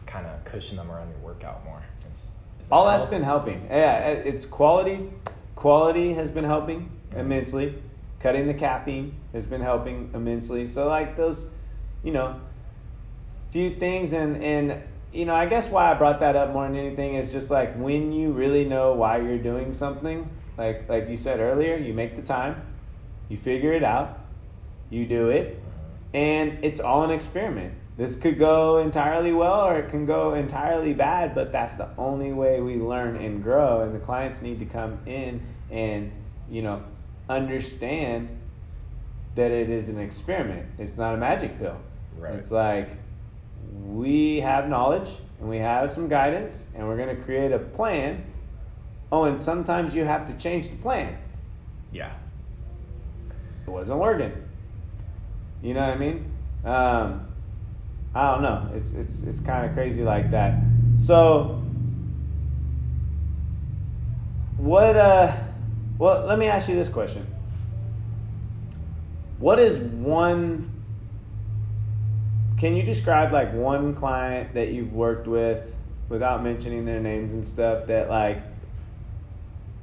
[0.05, 1.81] kind of cushion them around your workout more?
[2.11, 2.27] Is,
[2.61, 3.65] is that All that's been helping.
[3.69, 5.09] Yeah, it's quality.
[5.55, 6.91] Quality has been helping.
[7.09, 7.19] Mm-hmm.
[7.19, 7.75] immensely.
[8.19, 10.65] Cutting the caffeine has been helping immensely.
[10.67, 11.47] So like those,
[12.03, 12.39] you know,
[13.49, 14.81] few things and and
[15.13, 17.75] you know, I guess why I brought that up more than anything is just like
[17.75, 22.15] when you really know why you're doing something, like like you said earlier, you make
[22.15, 22.61] the time,
[23.29, 24.19] you figure it out,
[24.89, 26.15] you do it, mm-hmm.
[26.15, 27.73] and it's all an experiment.
[27.97, 32.31] This could go entirely well or it can go entirely bad, but that's the only
[32.31, 33.81] way we learn and grow.
[33.81, 35.41] And the clients need to come in
[35.71, 36.11] and,
[36.47, 36.83] you know,
[37.29, 38.29] understand
[39.35, 40.67] that it is an experiment.
[40.77, 41.77] It's not a magic pill.
[42.17, 42.33] Right.
[42.33, 42.89] It's like
[43.83, 48.23] we have knowledge and we have some guidance and we're going to create a plan.
[49.11, 51.17] Oh, and sometimes you have to change the plan
[51.91, 52.11] Yeah.
[53.65, 54.33] it wasn't working.
[55.61, 56.31] You know what I mean?
[56.65, 57.27] Um,
[58.13, 58.69] I don't know.
[58.73, 60.59] It's it's it's kind of crazy like that.
[60.97, 61.61] So,
[64.57, 64.95] what?
[64.95, 65.35] Uh,
[65.97, 67.25] well, let me ask you this question.
[69.39, 70.71] What is one?
[72.57, 75.77] Can you describe like one client that you've worked with
[76.09, 78.41] without mentioning their names and stuff that like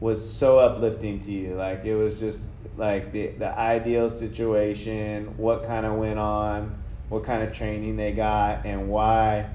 [0.01, 1.55] was so uplifting to you?
[1.55, 7.23] Like it was just like the the ideal situation, what kind of went on, what
[7.23, 9.51] kind of training they got, and why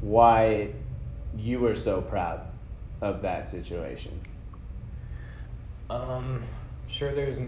[0.00, 0.70] why
[1.36, 2.46] you were so proud
[3.00, 4.20] of that situation.
[5.94, 6.42] Um,
[6.88, 7.38] sure, there's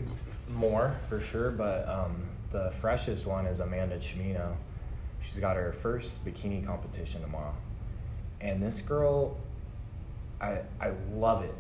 [0.48, 4.56] more for sure, but um, the freshest one is Amanda Chimino.
[5.20, 7.56] She's got her first bikini competition tomorrow,
[8.40, 9.36] and this girl,
[10.40, 11.54] I I love it,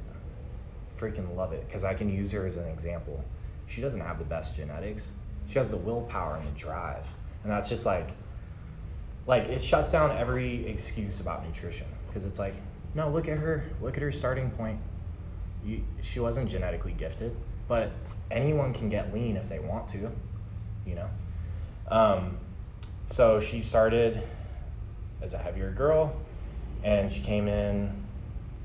[0.96, 3.24] freaking love it, because I can use her as an example.
[3.66, 5.14] She doesn't have the best genetics.
[5.48, 7.08] She has the willpower and the drive,
[7.42, 8.10] and that's just like,
[9.26, 12.54] like it shuts down every excuse about nutrition because it's like,
[12.94, 14.78] no, look at her, look at her starting point
[15.66, 17.36] you, she wasn't genetically gifted,
[17.66, 17.90] but
[18.30, 20.10] anyone can get lean if they want to,
[20.86, 21.08] you know.
[21.88, 22.38] Um,
[23.06, 24.22] so she started
[25.20, 26.16] as a heavier girl,
[26.84, 28.04] and she came in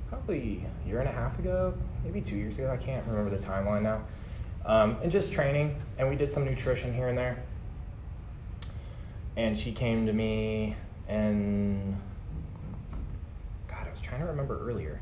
[0.10, 1.74] probably a year and a half ago,
[2.04, 2.70] maybe two years ago.
[2.72, 4.04] I can't remember the timeline now.
[4.64, 7.44] Um, and just training, and we did some nutrition here and there.
[9.36, 10.76] And she came to me,
[11.08, 12.00] and
[13.68, 15.00] God, I was trying to remember earlier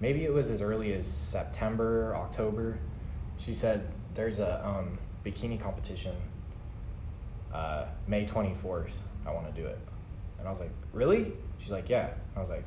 [0.00, 2.78] maybe it was as early as September, October.
[3.38, 6.14] She said there's a um, bikini competition
[7.52, 8.90] uh, May 24th.
[9.26, 9.78] I want to do it.
[10.38, 11.32] And I was like, really?
[11.58, 12.10] She's like, yeah.
[12.36, 12.64] I was like,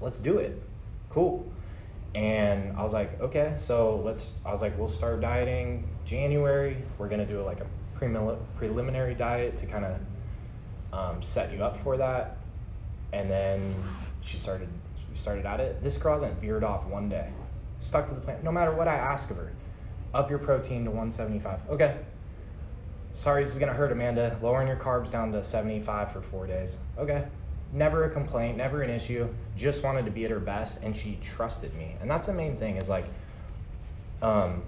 [0.00, 0.60] let's do it.
[1.10, 1.50] Cool.
[2.14, 6.76] And I was like, okay, so let's, I was like, we'll start dieting January.
[6.98, 7.66] We're going to do like a
[7.96, 10.00] premil- preliminary diet to kind of
[10.92, 12.38] um, set you up for that.
[13.12, 13.74] And then
[14.22, 14.68] she started
[15.20, 15.82] started at it.
[15.82, 17.30] This girl hasn't veered off one day.
[17.78, 18.42] Stuck to the plan.
[18.42, 19.52] No matter what I ask of her,
[20.12, 21.62] up your protein to 175.
[21.70, 21.98] Okay.
[23.12, 24.38] Sorry, this is gonna hurt, Amanda.
[24.42, 26.78] Lowering your carbs down to 75 for four days.
[26.98, 27.26] Okay.
[27.72, 29.28] Never a complaint, never an issue.
[29.56, 31.96] Just wanted to be at her best, and she trusted me.
[32.00, 32.76] And that's the main thing.
[32.76, 33.06] Is like,
[34.22, 34.62] um,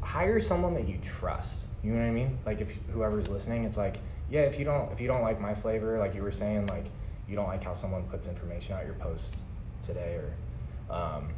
[0.00, 1.66] hire someone that you trust.
[1.82, 2.38] You know what I mean?
[2.46, 3.98] Like if whoever's listening, it's like,
[4.30, 6.86] yeah, if you don't if you don't like my flavor, like you were saying, like
[7.28, 9.36] you don't like how someone puts information out your post
[9.82, 11.28] today or um,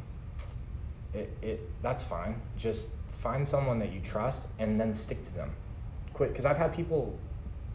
[1.13, 2.41] it, it that's fine.
[2.57, 5.51] Just find someone that you trust and then stick to them.
[6.13, 7.17] Quit because i've had people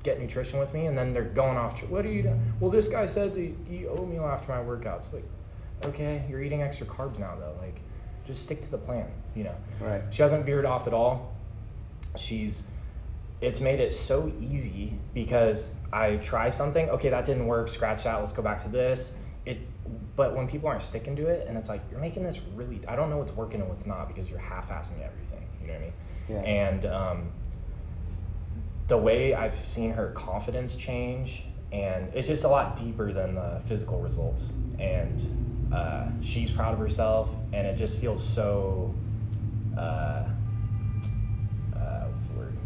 [0.02, 2.88] get nutrition with me and then they're going off what are you doing well this
[2.88, 5.12] guy said to eat oatmeal after my workouts.
[5.12, 5.24] Like
[5.84, 7.80] okay you're eating extra carbs now though like
[8.26, 9.54] just stick to the plan you know?
[9.80, 10.02] Right.
[10.10, 11.32] She hasn't veered off at all.
[12.16, 12.64] She's
[13.40, 18.16] it's made it so easy because i try something okay that didn't work scratch that
[18.16, 19.12] let's go back to this.
[19.46, 19.58] It
[20.16, 22.96] but when people aren't sticking to it and it's like you're making this really i
[22.96, 25.84] don't know what's working and what's not because you're half-assing everything you know what i
[25.84, 25.92] mean?
[26.28, 26.38] Yeah.
[26.42, 27.32] and um,
[28.88, 33.60] the way i've seen her confidence change and it's just a lot deeper than the
[33.64, 34.54] physical results.
[34.78, 38.94] And uh, she's proud of herself and it just feels so
[39.76, 40.24] uh,
[41.76, 42.56] uh, what's the word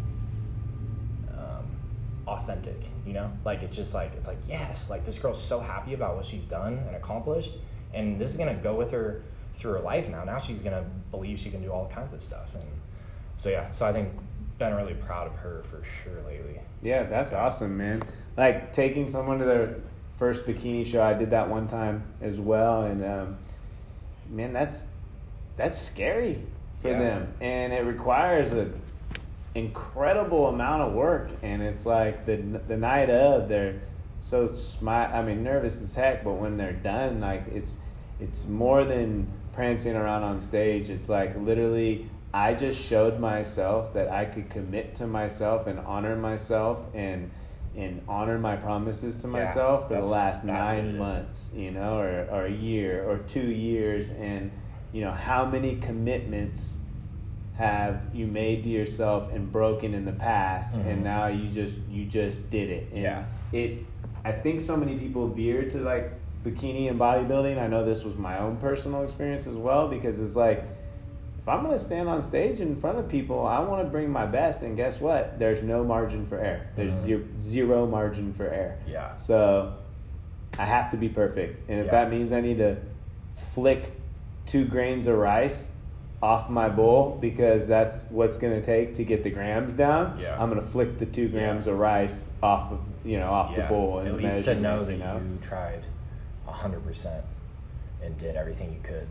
[2.27, 5.93] authentic you know like it's just like it's like yes like this girl's so happy
[5.93, 7.53] about what she's done and accomplished
[7.93, 9.21] and this is gonna go with her
[9.53, 12.55] through her life now now she's gonna believe she can do all kinds of stuff
[12.55, 12.63] and
[13.37, 14.09] so yeah so i think
[14.57, 18.03] been really proud of her for sure lately Yeah, that's awesome, man.
[18.37, 19.75] Like taking someone to their
[20.13, 23.37] first bikini show, I did that one time as well, and um,
[24.29, 24.87] man, that's
[25.57, 26.41] that's scary
[26.77, 26.99] for Yeah.
[26.99, 28.69] them, and it requires a
[29.55, 31.29] incredible amount of work.
[31.41, 32.35] And it's like the
[32.67, 33.79] the night of, they're
[34.17, 35.11] so smart.
[35.11, 37.79] I mean, nervous as heck, but when they're done, like it's
[38.19, 40.89] it's more than prancing around on stage.
[40.89, 46.15] It's like literally I just showed myself that I could commit to myself and honor
[46.15, 47.31] myself and
[47.75, 52.27] and honor my promises to Yeah, myself for the last nine months, you know, or,
[52.31, 54.51] or a year or two years and
[54.93, 56.79] you know, how many commitments
[57.57, 60.85] have you made to yourself and broken in the past Mhm.
[60.87, 62.87] and now you just you just did it.
[62.93, 63.23] And Yeah.
[63.53, 63.79] it
[64.25, 66.11] I think so many people veer to like
[66.43, 67.57] bikini and bodybuilding.
[67.59, 70.63] I know this was my own personal experience as well because it's like
[71.39, 74.25] if I'm gonna stand on stage in front of people, I want to bring my
[74.25, 75.37] best, and guess what?
[75.37, 76.61] There's no margin for error.
[76.75, 77.05] There's Mhm.
[77.05, 78.77] zero, zero margin for error.
[78.87, 79.73] yeah So
[80.57, 81.91] I have to be perfect, and if Yeah.
[81.91, 82.77] that means I need to
[83.33, 83.91] flick
[84.47, 85.71] two grains of rice
[86.21, 90.41] off my bowl because that's what's gonna take to get the grams down, Yeah.
[90.41, 93.99] I'm gonna flick the two grams of rice off of you know off the bowl
[93.99, 95.17] and at least to know that you know.
[95.17, 95.83] you tried
[96.47, 97.21] 100%
[98.01, 99.07] and did everything you could.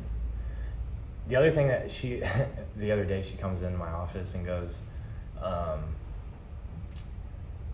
[1.29, 2.23] The other thing that she
[2.77, 4.83] the other day she comes into my office and goes
[5.43, 5.81] um,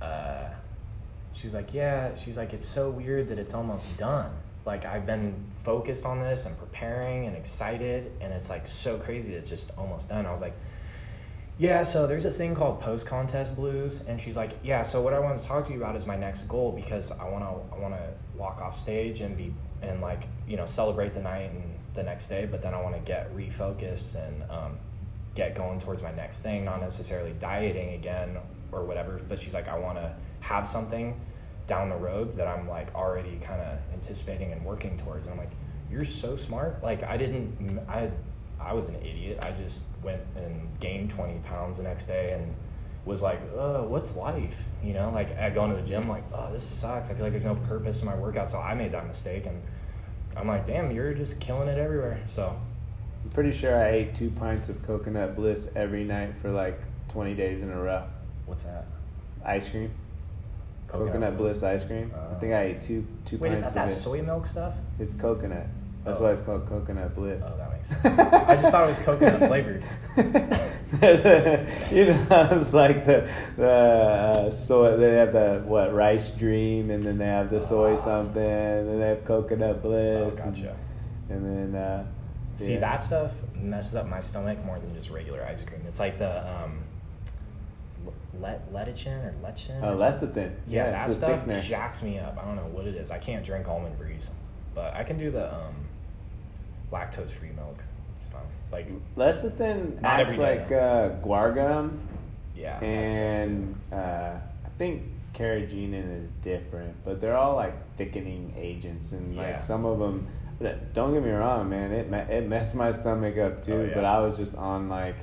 [0.03, 0.49] uh,
[1.33, 4.31] she's like yeah she's like it's so weird that it's almost done
[4.71, 9.35] like I've been focused on this and preparing and excited, and it's like so crazy.
[9.35, 10.27] It's just almost done.
[10.27, 10.55] I was like,
[11.59, 11.83] yeah.
[11.83, 14.83] So there's a thing called post contest blues, and she's like, yeah.
[14.83, 17.29] So what I want to talk to you about is my next goal because I
[17.29, 19.53] want to I want to walk off stage and be
[19.83, 22.95] and like you know celebrate the night and the next day, but then I want
[22.95, 24.79] to get refocused and um,
[25.35, 28.37] get going towards my next thing, not necessarily dieting again
[28.71, 29.21] or whatever.
[29.29, 31.21] But she's like, I want to have something
[31.71, 35.29] down the road that I'm like already kind of anticipating and working towards.
[35.29, 35.53] And I'm like,
[35.89, 36.83] you're so smart.
[36.83, 38.11] Like I didn't, I,
[38.61, 39.39] I was an idiot.
[39.41, 42.57] I just went and gained 20 pounds the next day and
[43.05, 44.65] was like, uh, what's life?
[44.83, 47.09] You know, like I go into the gym, like, oh, this sucks.
[47.09, 48.51] I feel like there's no purpose to my workout.
[48.51, 49.47] So I made that mistake.
[49.47, 49.63] And
[50.37, 52.21] I'm like, damn, you're just killing it everywhere.
[52.27, 52.61] So
[53.23, 57.35] I'm pretty sure I ate two pints of coconut bliss every night for like 20
[57.35, 58.09] days in a row.
[58.47, 58.87] what's that?
[59.45, 59.93] Ice cream.
[60.91, 62.13] Coconut, bliss ice cream.
[62.31, 64.01] I think I ate two two Wait, is pints that of that it.
[64.01, 64.75] soy milk stuff?
[64.99, 65.67] It's coconut.
[66.05, 66.25] That's Oh.
[66.25, 67.45] why it's called coconut bliss.
[67.47, 68.19] Oh, that makes sense.
[68.19, 69.83] I just thought it was coconut flavored.
[70.93, 74.97] You know, it's like the the uh, soy.
[74.97, 77.95] They have the what rice dream, and then they have the soy Ah.
[77.95, 80.75] something, and then they have coconut Oh, bliss, gotcha.
[81.29, 82.07] and, and then uh,
[82.57, 82.81] See, yeah.
[82.81, 85.83] that stuff messes up my stomach more than just regular ice cream.
[85.87, 86.83] It's like the um,
[88.41, 89.83] le- lecithin or lecithin.
[89.83, 90.53] Oh, lecithin.
[90.67, 92.39] Yeah, Yeah, that stuff jacks me up.
[92.41, 93.11] I don't know what it is.
[93.11, 94.31] I can't drink almond breeze,
[94.75, 95.75] but I can do the um,
[96.93, 97.83] lactose free milk.
[98.19, 98.43] It's fine.
[98.73, 101.99] Like, Lecithin acts like uh, guar gum,
[102.57, 102.79] yeah.
[102.83, 103.97] and uh,
[104.65, 105.03] I think
[105.35, 109.43] carrageenan is different, but they're all like thickening agents, and Yeah.
[109.43, 110.27] like some of them.
[110.93, 111.91] Don't get me wrong, man.
[111.91, 113.95] It it messed my stomach up too, Oh, yeah.
[113.95, 115.17] but I was just on like,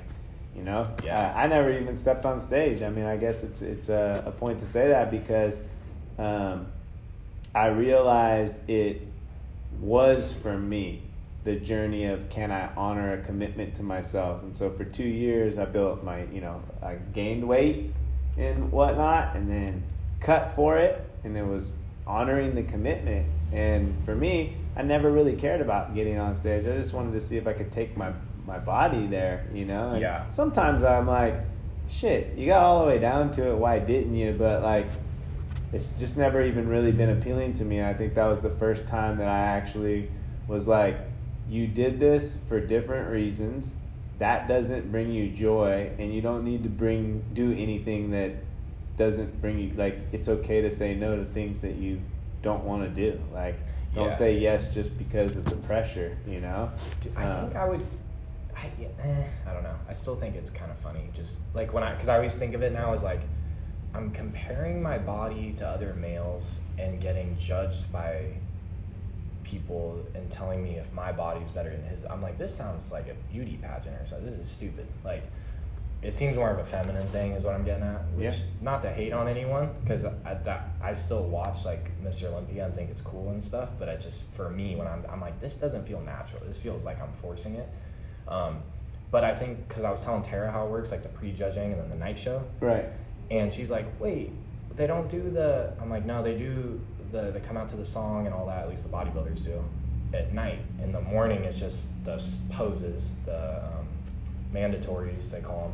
[0.58, 1.32] you know, Yeah.
[1.34, 2.82] I, I never even stepped on stage.
[2.82, 5.60] I mean, I guess it's it's a, a point to say that because
[6.18, 6.66] um,
[7.54, 9.06] I realized it
[9.80, 11.02] was for me
[11.44, 14.42] the journey of can I honor a commitment to myself.
[14.42, 17.94] And so for two years, I built my, you know, I gained weight
[18.36, 19.82] and whatnot, and then
[20.20, 21.74] cut for it, and it was
[22.06, 23.26] honoring the commitment.
[23.52, 26.66] And for me, I never really cared about getting on stage.
[26.66, 28.12] I just wanted to see if I could take my
[28.48, 29.90] my body there, you know.
[29.90, 30.26] And Yeah.
[30.28, 31.42] Sometimes I'm like,
[31.86, 33.56] shit, you got all the way down to it.
[33.56, 34.32] Why didn't you?
[34.36, 34.86] But like,
[35.72, 37.82] it's just never even really been appealing to me.
[37.82, 40.10] I think that was the first time that I actually
[40.48, 40.96] was like,
[41.48, 43.76] you did this for different reasons.
[44.18, 48.32] That doesn't bring you joy, and you don't need to bring do anything that
[48.96, 49.96] doesn't bring you like.
[50.10, 52.00] It's okay to say no to things that you
[52.42, 53.20] don't want to do.
[53.32, 53.56] Like,
[53.94, 54.14] don't Yeah.
[54.14, 56.16] say yes just because of the pressure.
[56.26, 56.70] You know.
[57.00, 57.80] Dude, I Uh, think I would.
[58.58, 59.76] I, yeah, eh, I don't know.
[59.88, 61.08] I still think it's kind of funny.
[61.14, 63.20] Just like when I, because I always think of it now as like,
[63.94, 68.32] I'm comparing my body to other males and getting judged by
[69.44, 72.04] people and telling me if my body's better than his.
[72.04, 74.26] I'm like, this sounds like a beauty pageant or something.
[74.26, 74.86] This is stupid.
[75.04, 75.22] Like,
[76.02, 78.04] it seems more of a feminine thing, is what I'm getting at.
[78.12, 78.44] Which, Yeah.
[78.60, 82.24] not to hate on anyone, because I, that I still watch like Mr.
[82.24, 83.72] Olympia and think it's cool and stuff.
[83.78, 86.42] But I just, for me, when I'm, I'm like, this doesn't feel natural.
[86.44, 87.68] This feels like I'm forcing it.
[88.28, 88.62] Um,
[89.10, 91.80] but I think because I was telling Tara how it works, like the prejudging and
[91.80, 92.84] then the night show, Right.
[93.30, 94.32] and she's like, "Wait,
[94.76, 97.30] they don't do the." I'm like, "No, they do the.
[97.30, 98.58] They come out to the song and all that.
[98.64, 99.64] At least the bodybuilders do.
[100.12, 103.88] At night, in the morning, it's just the poses, the um,
[104.54, 105.72] mandatories they call them,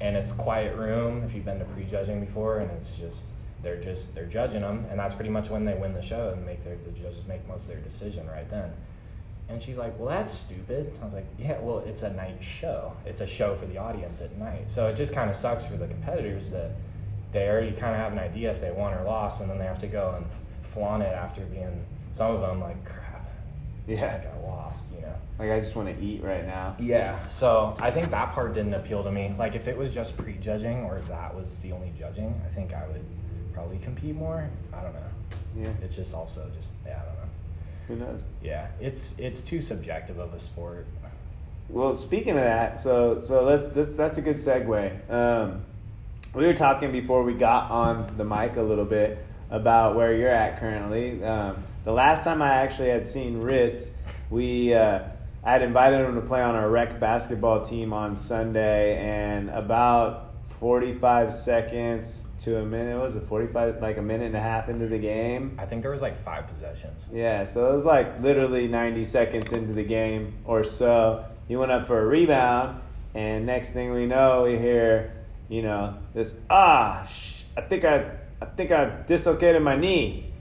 [0.00, 1.22] and it's quiet room.
[1.24, 3.26] If you've been to prejudging before, and it's just
[3.62, 6.44] they're just they're judging them, and that's pretty much when they win the show and
[6.46, 8.72] make their the judges make most of their decision right then.
[9.48, 12.92] And she's like, "Well, that's stupid." I was like, "Yeah, well, it's a night show.
[13.04, 14.70] It's a show for the audience at night.
[14.70, 16.70] So it just kind of sucks for the competitors that
[17.32, 19.64] they already kind of have an idea if they won or lost, and then they
[19.66, 20.26] have to go and
[20.62, 23.26] flaunt it after being some of them like, crap,
[23.86, 24.22] Yeah.
[24.34, 26.76] I lost, you know." Like I just want to eat right now.
[26.78, 27.26] Yeah.
[27.28, 29.34] So I think that part didn't appeal to me.
[29.38, 32.72] Like if it was just prejudging or if that was the only judging, I think
[32.72, 33.04] I would
[33.52, 34.48] probably compete more.
[34.72, 35.00] I don't know.
[35.56, 35.68] Yeah.
[35.82, 37.13] It's just also just yeah, I don't know.
[37.88, 38.26] Who knows?
[38.42, 40.86] Yeah, it's it's too subjective of a sport.
[41.68, 45.10] Well, speaking of that, so so let's that's, that's a good segue.
[45.10, 45.64] Um,
[46.34, 50.30] we were talking before we got on the mic a little bit about where you're
[50.30, 51.22] at currently.
[51.22, 53.92] Um, the last time I actually had seen Ritz,
[54.30, 55.00] we uh,
[55.42, 60.23] I had invited him to play on our rec basketball team on Sunday, and about
[60.44, 64.86] 45 seconds to a minute was it 45 like a minute and a half into
[64.86, 67.08] the game I think there was like five possessions.
[67.12, 71.24] yeah, so it was like literally 90 seconds into the game or so.
[71.48, 72.80] He went up for a rebound,
[73.14, 75.12] and next thing we know, we hear,
[75.48, 80.32] you know, this ah, sh- I think I, I think I dislocated my knee,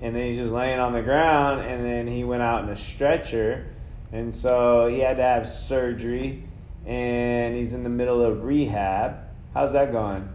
[0.00, 2.76] and then he's just laying on the ground, and then he went out in a
[2.76, 3.66] stretcher,
[4.10, 6.44] and so he had to have surgery,
[6.84, 9.18] and he's in the middle of rehab.
[9.54, 10.30] How's that going?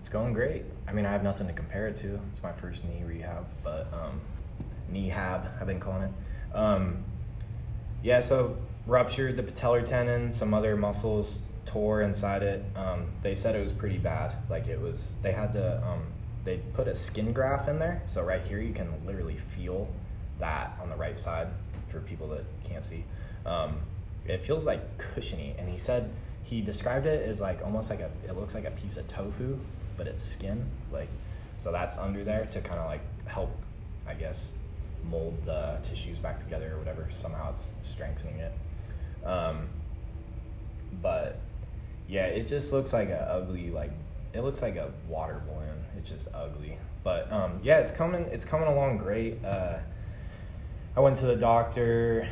[0.00, 0.64] It's going great.
[0.86, 2.18] I mean, I have nothing to compare it to.
[2.30, 4.22] It's my first knee rehab, but um,
[4.88, 6.56] knee hab, I've been calling it.
[6.56, 7.04] Um,
[8.02, 8.56] yeah, so
[8.86, 12.64] ruptured the patellar tendon, some other muscles tore inside it.
[12.74, 14.32] Um, they said it was pretty bad.
[14.48, 16.06] Like it was, they had to, um,
[16.44, 18.02] they put a skin graft in there.
[18.06, 19.86] So right here, you can literally feel
[20.38, 21.48] that on the right side
[21.88, 23.04] for people that can't see.
[23.44, 23.80] Um,
[24.24, 25.54] it feels like cushiony.
[25.58, 26.10] And he said,
[26.48, 29.58] he described it as like almost like a, it looks like a piece of tofu,
[29.96, 30.64] but it's skin.
[30.90, 31.08] Like,
[31.58, 33.50] so that's under there to kind of like help,
[34.06, 34.54] I guess,
[35.04, 37.08] mold the tissues back together or whatever.
[37.10, 38.52] Somehow it's strengthening it.
[39.26, 39.68] Um,
[41.02, 41.38] but
[42.08, 43.90] yeah, it just looks like a ugly like
[44.32, 45.84] it looks like a water balloon.
[45.98, 46.78] It's just ugly.
[47.04, 48.22] But um, yeah, it's coming.
[48.30, 49.44] It's coming along great.
[49.44, 49.78] Uh,
[50.96, 52.26] I went to the doctor.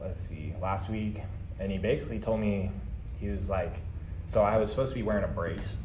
[0.00, 1.22] Let's see, last week,
[1.58, 2.70] and he basically told me
[3.18, 3.74] he was like,
[4.26, 5.78] so I was supposed to be wearing a brace,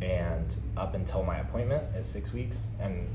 [0.00, 3.08] and up until my appointment at six weeks, and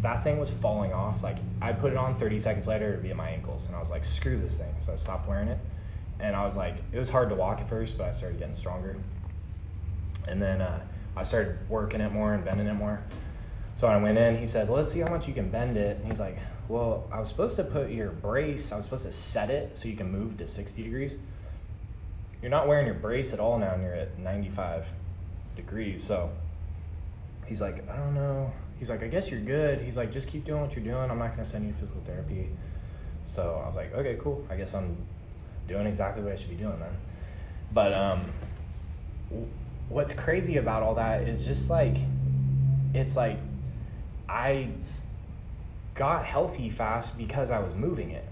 [0.00, 1.22] that thing was falling off.
[1.22, 3.80] Like I put it on 30 seconds later, it'd be at my ankles, and I
[3.80, 4.74] was like, screw this thing.
[4.78, 5.58] So I stopped wearing it,
[6.20, 8.54] and I was like, it was hard to walk at first, but I started getting
[8.54, 8.96] stronger.
[10.26, 10.80] And then uh,
[11.16, 13.02] I started working it more and bending it more.
[13.74, 14.36] So I went in.
[14.36, 17.18] He said, "Let's see how much you can bend it." And he's like, "Well, I
[17.18, 18.70] was supposed to put your brace.
[18.70, 21.18] I was supposed to set it so you can move to 60 degrees.
[22.42, 24.84] You're not wearing your brace at all now, and you're at 95
[25.56, 26.02] degrees.
[26.02, 26.30] So
[27.46, 28.52] he's like, I don't know.
[28.78, 29.80] He's like, I guess you're good.
[29.80, 31.10] He's like, just keep doing what you're doing.
[31.10, 32.48] I'm not gonna send you to physical therapy.
[33.24, 34.44] So I was like, okay, cool.
[34.50, 34.96] I guess I'm
[35.68, 36.96] doing exactly what I should be doing then.
[37.72, 38.32] But um,
[39.88, 41.96] what's crazy about all that is just like,
[42.92, 43.38] it's like,
[44.28, 44.70] I
[45.94, 48.26] got healthy fast because I was moving it.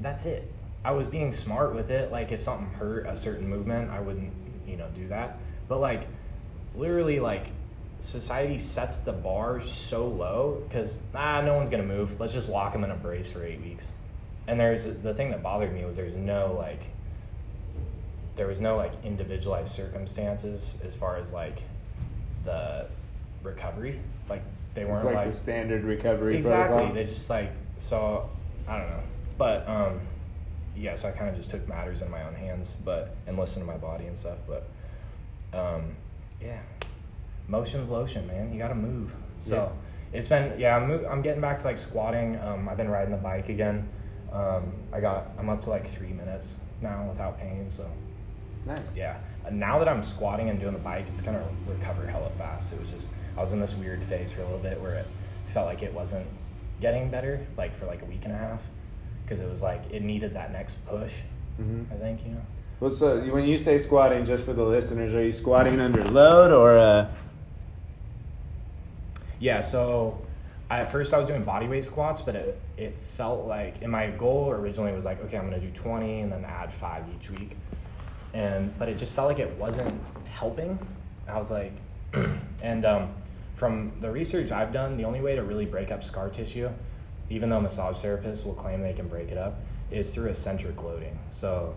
[0.00, 0.50] That's it.
[0.88, 2.10] I was being smart with it.
[2.10, 4.32] Like if something hurt a certain movement, I wouldn't,
[4.66, 5.38] you know, do that.
[5.68, 6.06] But like
[6.74, 7.48] literally like
[8.00, 12.72] society sets the bar so low because ah no one's gonna move let's just lock
[12.72, 13.92] them in a brace for eight weeks
[14.46, 16.78] and there's the thing that bothered me was there's no like
[18.36, 21.60] there was no like individualized circumstances as far as like
[22.44, 22.86] the
[23.42, 23.98] recovery
[24.30, 24.42] like
[24.74, 26.94] they weren't like, like the standard recovery exactly protocol.
[26.94, 28.30] they just like so
[28.68, 29.02] i don't know
[29.36, 29.98] but um
[30.78, 33.64] yeah so i kind of just took matters in my own hands but and listened
[33.66, 34.68] to my body and stuff but
[35.52, 35.96] um
[36.40, 36.60] yeah.
[37.46, 38.52] Motion's lotion man.
[38.52, 39.14] You gotta move.
[39.38, 39.72] So
[40.12, 42.38] it's been yeah I'm, I'm getting back to like squatting.
[42.40, 43.88] Um i've been riding the bike again.
[44.32, 47.90] Um i got i'm up to like three minutes now without pain so.
[48.66, 48.98] Nice.
[48.98, 49.18] yeah.
[49.50, 52.72] Now that I'm squatting and doing the bike, it's gonna recover hella fast.
[52.72, 55.06] It was just I was in this weird phase for a little bit where it
[55.46, 56.26] felt like it wasn't
[56.80, 58.62] getting better, like for like a week and a half,
[59.28, 61.12] because it was like it needed that next push.
[61.58, 62.40] hmm I think you know.
[62.80, 66.50] Well, so when you say squatting, just for the listeners, are you squatting under load
[66.52, 66.78] or?
[66.78, 67.10] Uh,
[69.38, 69.60] Yeah.
[69.60, 70.20] So
[70.70, 73.92] I, at first I was doing body weight squats, but it it felt like and
[73.92, 77.30] my goal originally was like okay I'm gonna do 20 and then add five each
[77.30, 77.56] week,
[78.32, 80.78] and but it just felt like it wasn't helping.
[81.28, 81.72] I was like,
[82.62, 83.10] and um,
[83.54, 86.70] from the research I've done, the only way to really break up scar tissue,
[87.30, 89.60] even though massage therapists will claim they can break it up,
[89.90, 91.18] is through eccentric loading.
[91.30, 91.76] So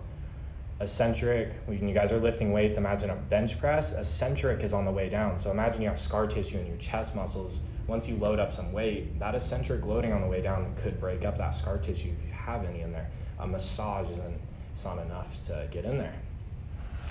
[0.79, 4.91] eccentric when you guys are lifting weights imagine a bench press eccentric is on the
[4.91, 5.37] way down.
[5.37, 7.61] So imagine you have scar tissue in your chest muscles.
[7.87, 11.23] Once you load up some weight that eccentric loading on the way down could break
[11.25, 13.09] up that scar tissue if you have any in there.
[13.39, 14.41] A massage isn't
[14.73, 16.15] it's not enough to get in there.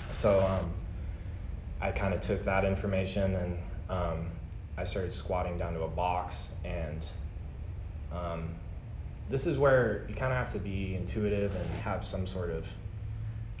[0.09, 0.71] So um,
[1.81, 3.57] i kind of took that information and
[3.89, 4.27] um,
[4.77, 7.07] i started squatting down to a box and
[8.13, 8.55] um,
[9.29, 12.67] this is where you kind of have to be intuitive and have some sort of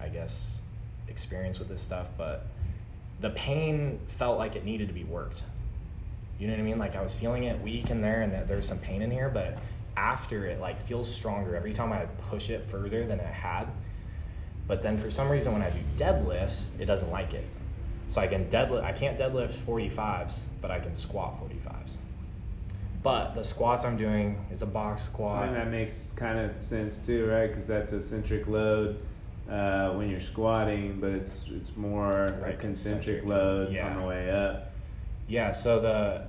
[0.01, 0.61] I guess,
[1.07, 2.47] experience with this stuff, but
[3.19, 5.43] the pain felt like it needed to be worked.
[6.39, 6.79] You know what I mean?
[6.79, 9.29] Like I was feeling it weak in there and there was some pain in here,
[9.29, 9.59] but
[9.95, 13.67] after it like feels stronger every time I push it further than it had.
[14.67, 17.45] But then for some reason when I do deadlifts, it doesn't like it.
[18.07, 21.97] So I can deadlift I can't deadlift 45s, but I can squat 45s.
[23.03, 25.47] But the squats I'm doing is a box squat.
[25.47, 27.47] and that makes kind of sense too, right?
[27.47, 28.99] Because that's a eccentric load
[29.49, 33.87] uh, when you're squatting, but it's it's more a concentric concentric, load yeah.
[33.87, 34.71] on the way up.
[35.27, 36.27] Yeah, so the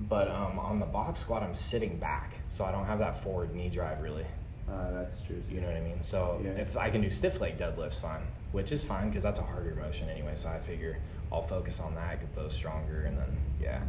[0.00, 3.54] but um, on the box squat I'm sitting back, so I don't have that forward
[3.54, 4.26] knee drive really.
[4.68, 5.40] Uh, that's true.
[5.40, 5.54] Too.
[5.54, 6.00] You know what I mean?
[6.00, 6.50] So Yeah.
[6.50, 8.22] if I can do stiff leg deadlifts, fine,
[8.52, 10.32] which is fine because that's a harder motion anyway.
[10.34, 10.98] So I figure
[11.32, 13.80] I'll focus on that, get those stronger, and then yeah.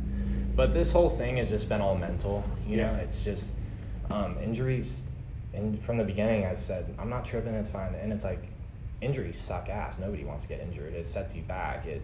[0.56, 2.44] But this whole thing has just been all mental.
[2.68, 3.54] You know, it's just
[4.10, 5.06] um, injuries.
[5.54, 7.54] And from the beginning, I said I'm not tripping.
[7.54, 7.96] It's fine.
[7.96, 8.44] And it's like
[9.00, 10.00] injuries suck ass.
[10.00, 10.94] Nobody wants to get injured.
[10.94, 11.86] It sets you back.
[11.86, 12.02] It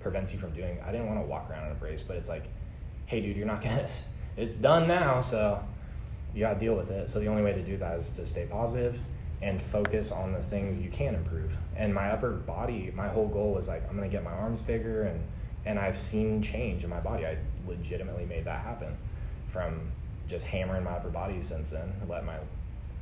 [0.00, 0.78] prevents you from doing.
[0.86, 2.44] I didn't want to walk around in a brace, but it's like,
[3.06, 3.88] hey, dude, you're not gonna.
[4.36, 5.60] It's done now, so
[6.32, 7.10] you got to deal with it.
[7.10, 9.00] So the only way to do that is to stay positive
[9.40, 11.56] and focus on the things you can improve.
[11.76, 15.02] And my upper body, my whole goal was like I'm gonna get my arms bigger,
[15.04, 15.20] and
[15.64, 17.26] and I've seen change in my body.
[17.26, 17.36] I
[17.66, 18.96] legitimately made that happen
[19.46, 19.92] from
[20.26, 21.92] just hammering my upper body since then.
[22.08, 22.36] Let my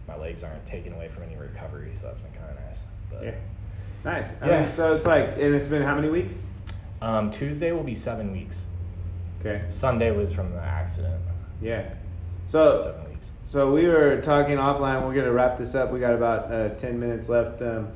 [0.07, 2.84] my legs aren't taken away from any recovery, so that's been kind of nice.
[3.11, 3.34] But Yeah.
[4.05, 4.34] Nice.
[4.41, 4.61] I Yeah.
[4.62, 6.47] mean, so it's like, and it's been how many weeks?
[7.03, 8.66] um, Tuesday will be seven weeks.
[9.41, 9.62] Okay.
[9.68, 11.20] Sunday was from the accident.
[11.61, 11.82] Yeah.
[12.45, 13.05] So.
[13.47, 15.07] So we were talking offline.
[15.07, 15.92] We're gonna wrap this up.
[15.92, 17.62] We got about uh, ten minutes left.
[17.62, 17.90] Um,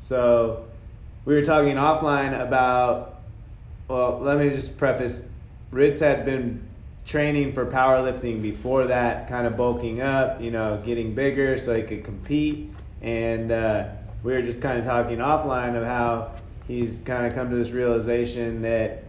[0.00, 0.64] so
[1.24, 3.20] we were talking offline about.
[3.86, 5.24] Well, let me just preface.
[5.70, 6.66] Ritz had been
[7.04, 11.82] training for powerlifting before that, kind of bulking up, you know, getting bigger so he
[11.82, 12.68] could compete.
[13.00, 13.90] And uh,
[14.24, 16.32] we were just kind of talking offline of how
[16.66, 19.04] he's kind of come to this realization that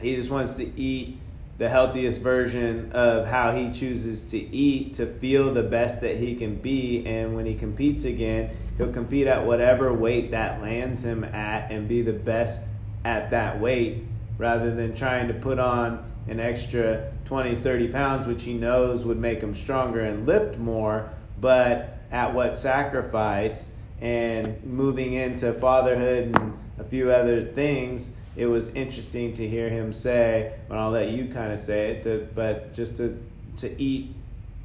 [0.00, 1.18] he just wants to eat
[1.58, 6.34] the healthiest version of how he chooses to eat to feel the best that he
[6.36, 7.04] can be.
[7.04, 11.88] And when he competes again he'll compete at whatever weight that lands him at and
[11.88, 12.72] be the best
[13.04, 14.04] at that weight
[14.38, 19.18] rather than trying to put on an extra 20 30 pounds which he knows would
[19.18, 26.58] make him stronger and lift more but at what sacrifice and moving into fatherhood and
[26.78, 31.26] a few other things it was interesting to hear him say, and I'll let you
[31.26, 33.20] kind of say it, that, but just to,
[33.56, 34.14] to eat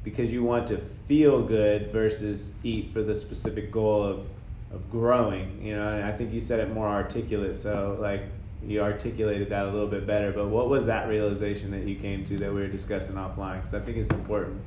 [0.04, 4.30] because you want to feel good versus eat for the specific goal of,
[4.72, 8.22] of growing, you know, and I think you said it more articulate, so like
[8.64, 12.22] you articulated that a little bit better, but what was that realization that you came
[12.24, 13.56] to that we were discussing offline?
[13.56, 14.62] Because I think it's important.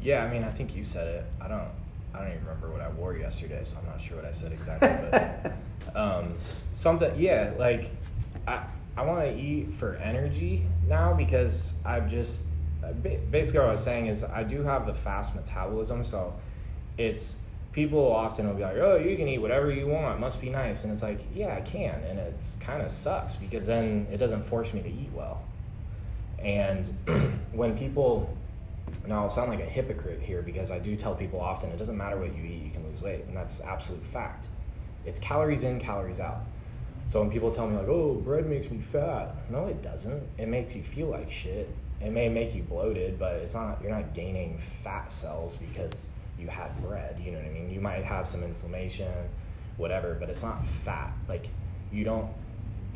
[0.00, 1.24] Yeah, I mean, I think you said it.
[1.38, 1.68] I don't.
[2.14, 4.50] I don't even remember what I wore yesterday, so I'm not sure what I said
[4.50, 4.88] exactly.
[5.10, 5.52] But
[5.94, 6.34] um,
[6.72, 7.90] something, yeah, like
[8.48, 8.64] I
[8.96, 12.44] I want to eat for energy now because I've just
[12.82, 16.34] uh, basically what I was saying is I do have the fast metabolism, so
[16.96, 17.36] it's
[17.72, 20.84] people often will be like, oh, you can eat whatever you want, must be nice,
[20.84, 24.42] and it's like, yeah, I can, and it's kind of sucks because then it doesn't
[24.42, 25.44] force me to eat well,
[26.38, 26.88] and
[27.52, 28.36] when people
[29.06, 31.96] now I'll sound like a hypocrite here because I do tell people often it doesn't
[31.96, 34.48] matter what you eat, you can lose weight, and that's absolute fact.
[35.04, 36.40] It's calories in, calories out.
[37.08, 40.22] So when people tell me like, "Oh, bread makes me fat," no, it doesn't.
[40.36, 41.74] It makes you feel like shit.
[42.02, 43.80] It may make you bloated, but it's not.
[43.80, 47.18] You're not gaining fat cells because you had bread.
[47.18, 47.70] You know what I mean?
[47.70, 49.10] You might have some inflammation,
[49.78, 51.14] whatever, but it's not fat.
[51.26, 51.48] Like
[51.90, 52.30] you don't.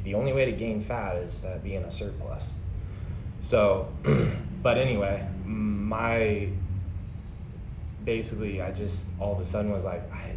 [0.05, 2.53] The only way to gain fat is to be in a surplus.
[3.41, 3.89] So,
[4.63, 6.51] but anyway, my
[8.05, 10.32] basically, I just all of a sudden was like, I,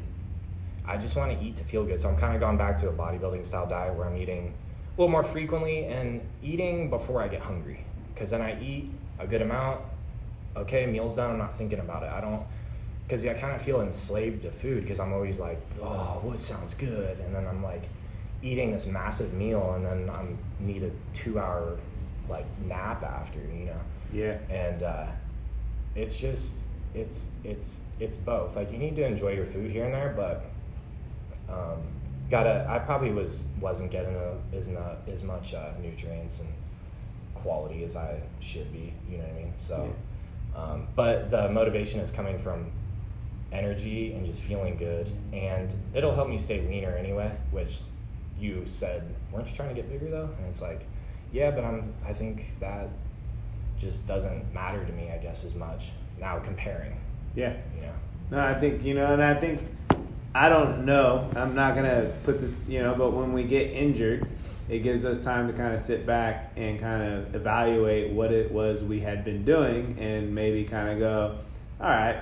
[0.88, 2.00] I just want to eat to feel good.
[2.02, 4.54] So I'm kind of gone back to a bodybuilding style diet where I'm eating
[4.98, 7.86] a little more frequently and eating before I get hungry.
[8.14, 9.82] Because then I eat a good amount.
[10.56, 11.32] Okay, meal's done.
[11.32, 12.10] I'm not thinking about it.
[12.12, 12.44] I don't,
[13.04, 16.74] because I kind of feel enslaved to food because I'm always like, oh, what sounds
[16.74, 17.84] good, and then I'm like
[18.42, 21.78] eating this massive meal, and then I'm need a two hour
[22.30, 23.80] like nap after, you know
[24.14, 24.38] Yeah.
[24.50, 25.08] and uh,
[25.94, 29.94] it's just it's it's it's both like you need to enjoy your food here and
[29.94, 30.46] there but
[31.50, 31.80] um,
[32.30, 36.50] gotta i probably was wasn't getting a, as not as much uh, nutrients and
[37.36, 39.54] quality as i should be you know what i mean?
[39.58, 39.93] So
[40.56, 42.72] um, but the motivation is coming from
[43.52, 45.10] energy and just feeling good.
[45.34, 47.80] And it'll help me stay leaner anyway which
[48.39, 50.30] you said weren't you trying to get bigger though?
[50.38, 50.86] And it's like
[51.32, 52.89] yeah but i'm i think that
[53.78, 56.98] just doesn't matter to me, I guess, as much now comparing,
[57.36, 57.54] Yeah.
[57.76, 57.93] you know.
[58.32, 59.62] No, I think you know, and I think
[60.36, 61.30] I don't know.
[61.34, 64.28] I'm not gonna put this, you know, but when we get injured,
[64.68, 68.52] it gives us time to kind of sit back and kind of evaluate what it
[68.52, 71.38] was we had been doing, and maybe kind of go,
[71.80, 72.18] all right,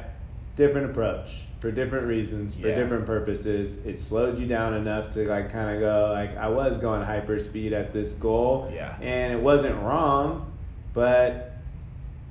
[0.55, 2.76] different approach for different reasons, for Yeah.
[2.76, 3.84] different purposes.
[3.84, 7.39] It slowed you down enough to like kind of go, like I was going hyper
[7.39, 8.93] speed at this goal, Yeah.
[9.01, 10.51] and it wasn't wrong,
[10.93, 11.53] but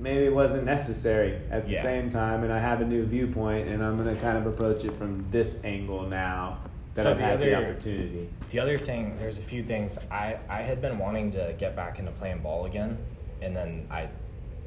[0.03, 1.83] maybe it wasn't necessary at the Yeah.
[1.83, 4.85] same time and I have a new viewpoint and I'm going to kind of approach
[4.85, 6.59] it from this angle now
[6.95, 8.29] that So I've the had the opportunity.
[8.51, 9.99] The other thing, there's a few things.
[10.11, 12.99] I, I had been wanting to get back into playing ball again,
[13.41, 14.09] and then I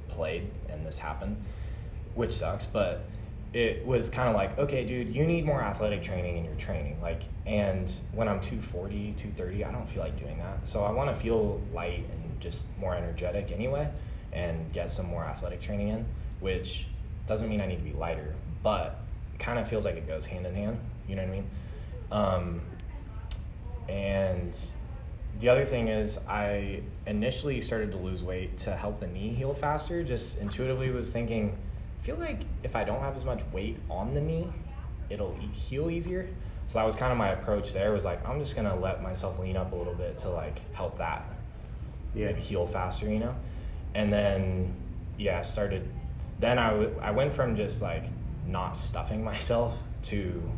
[0.08, 1.38] played, and this happened,
[2.16, 2.66] which sucks.
[2.66, 3.04] But
[3.54, 7.00] it was kind of like, okay, dude, you need more athletic training in your training.
[7.00, 10.68] Like, and when I'm 240, 230, I don't feel like doing that.
[10.68, 13.88] So I want to feel light and just more energetic anyway
[14.36, 16.06] and get some more athletic training in,
[16.42, 16.86] which
[17.26, 19.00] doesn't mean I need to be lighter, but
[19.34, 20.80] it kind of feels like it goes hand in hand.
[21.08, 21.50] You know what I mean?
[22.12, 22.62] Um,
[23.90, 24.58] and
[25.40, 29.54] the other thing is, I initially started to lose weight to help the knee heal
[29.54, 30.04] faster.
[30.04, 31.58] Just intuitively was thinking,
[32.00, 34.48] I feel like if I don't have as much weight on the knee,
[35.10, 36.28] it'll heal easier.
[36.68, 37.92] So that was kind of my approach there.
[37.94, 40.98] Was like I'm just gonna let myself lean up a little bit to like help
[40.98, 41.24] that,
[42.16, 42.28] yeah.
[42.28, 43.36] maybe heal faster, you know.
[43.96, 44.76] And then
[45.18, 45.90] yeah, I started.
[46.40, 48.04] Then I, w- I went from just like
[48.46, 50.52] not stuffing myself to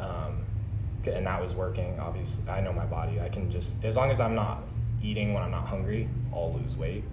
[0.00, 0.44] um,
[1.06, 1.98] and that was working.
[2.00, 3.20] Obviously, I know my body.
[3.20, 4.62] I can just as long as I'm not
[5.02, 7.04] eating when I'm not hungry, I'll lose weight.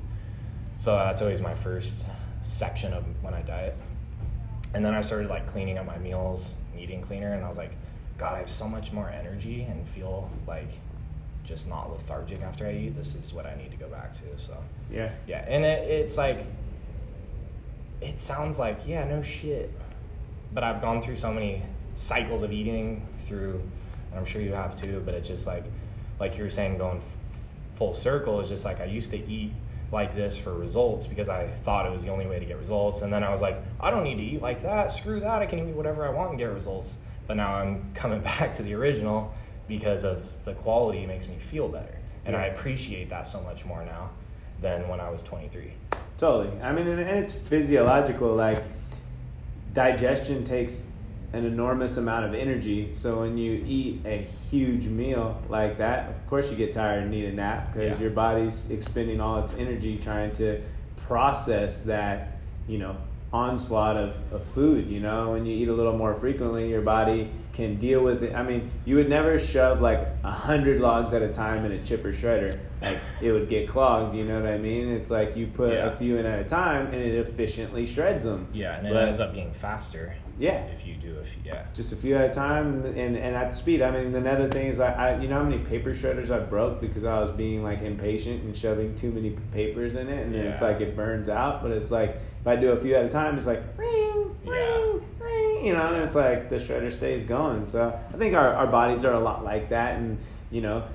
[0.78, 2.05] So that's always my first
[2.41, 3.76] section of when I diet.
[4.74, 7.72] And then I started like cleaning up my meals, eating cleaner, and I was like,
[8.17, 10.70] God, I have so much more energy and feel like
[11.50, 12.95] just not lethargic after I eat.
[12.95, 14.38] This is what I need to go back to.
[14.38, 14.56] So
[14.89, 16.45] yeah, yeah, and it, it's like
[18.00, 19.74] it sounds like yeah, no shit,
[20.54, 21.64] but I've gone through so many
[21.95, 23.62] cycles of eating through
[24.12, 25.02] and I'm sure you have too.
[25.04, 25.66] But it's just like,
[26.20, 27.18] like you were saying, going f-
[27.74, 29.52] full circle is just like I used to eat
[29.91, 33.02] like this for results because I thought it was the only way to get results,
[33.02, 34.91] and then I was like, I don't need to eat like that.
[34.91, 35.41] Screw that.
[35.41, 37.00] I can eat whatever I want and get results.
[37.28, 39.34] But now I'm coming back to the original
[39.70, 42.41] because of the quality makes me feel better, and yeah.
[42.41, 44.09] I appreciate that so much more now
[44.59, 45.72] than when I was 23.
[46.17, 46.61] Totally.
[46.61, 48.36] I mean, and it's physiological.
[48.36, 48.61] Like
[49.74, 50.88] digestion takes
[51.32, 52.93] an enormous amount of energy.
[52.93, 54.17] So when you eat a
[54.49, 58.03] huge meal like that, of course you get tired and need a nap because yeah.
[58.03, 60.61] your body's expending all its energy trying to
[60.97, 62.97] process that, you know,
[63.32, 64.90] onslaught of, of food.
[64.90, 68.36] You know, when you eat a little more frequently, your body can deal with it.
[68.36, 71.82] I mean, you would never shove like a hundred logs at a time in a
[71.82, 72.58] chipper shredder.
[72.82, 74.16] Like it would get clogged.
[74.16, 74.90] You know what I mean?
[74.90, 75.88] It's like you put yeah.
[75.88, 78.48] a few in at a time, and it efficiently shreds them.
[78.54, 80.16] Yeah, and it but, ends up being faster.
[80.40, 80.64] Yeah.
[80.68, 81.66] If you do a few, yeah.
[81.74, 83.82] Just a few at a time and, and at the speed.
[83.82, 86.80] I mean, another thing is I, I, you know how many paper shredders I broke
[86.80, 90.42] because I was being like impatient and shoving too many papers in it and yeah.
[90.44, 91.62] it's like it burns out.
[91.62, 95.06] But it's like if I do a few at a time, it's like ring, ring,
[95.20, 95.26] yeah.
[95.26, 97.66] ring, you know, and it's like the shredder stays going.
[97.66, 99.98] So I think our, our bodies are a lot like that.
[99.98, 100.18] And,
[100.52, 100.86] you know,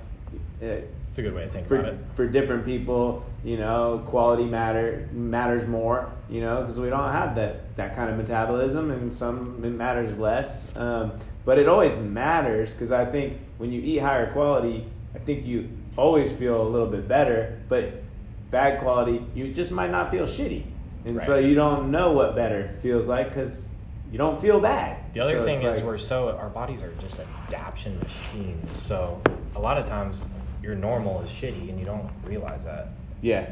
[0.62, 1.98] it, it's a good way to think for, about it.
[2.10, 7.36] For different people, you know, quality matter matters more, you know, because we don't have
[7.36, 10.76] that that kind of metabolism, and some it matters less.
[10.76, 11.12] Um,
[11.44, 15.68] but it always matters because I think when you eat higher quality, I think you
[15.96, 17.62] always feel a little bit better.
[17.68, 18.02] But
[18.50, 20.64] bad quality, you just might not feel shitty,
[21.04, 21.24] and right.
[21.24, 23.70] so you don't know what better feels like because
[24.10, 25.14] you don't feel bad.
[25.14, 28.72] The other so thing is like, we're so our bodies are just adaptation machines.
[28.72, 29.22] So
[29.54, 30.26] a lot of times
[30.64, 32.88] your normal is shitty and you don't realize that.
[33.20, 33.50] Yeah,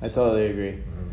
[0.00, 0.72] I totally agree.
[0.72, 1.08] Mm-hmm.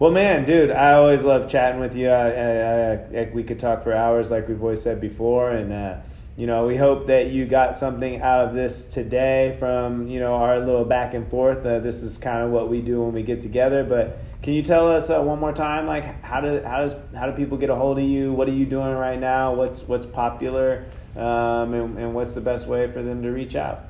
[0.00, 2.08] Well, man, dude, I always love chatting with you.
[2.08, 6.00] I, I, I, we could talk for hours, like we've always said before, and uh,
[6.36, 10.34] you know, we hope that you got something out of this today from you know
[10.34, 11.66] our little back and forth.
[11.66, 13.82] Uh, this is kind of what we do when we get together.
[13.82, 17.28] But can you tell us uh, one more time, like how do how does how
[17.28, 18.32] do people get a hold of you?
[18.32, 19.54] What are you doing right now?
[19.54, 20.86] What's what's popular,
[21.16, 23.87] um, and, and what's the best way for them to reach out?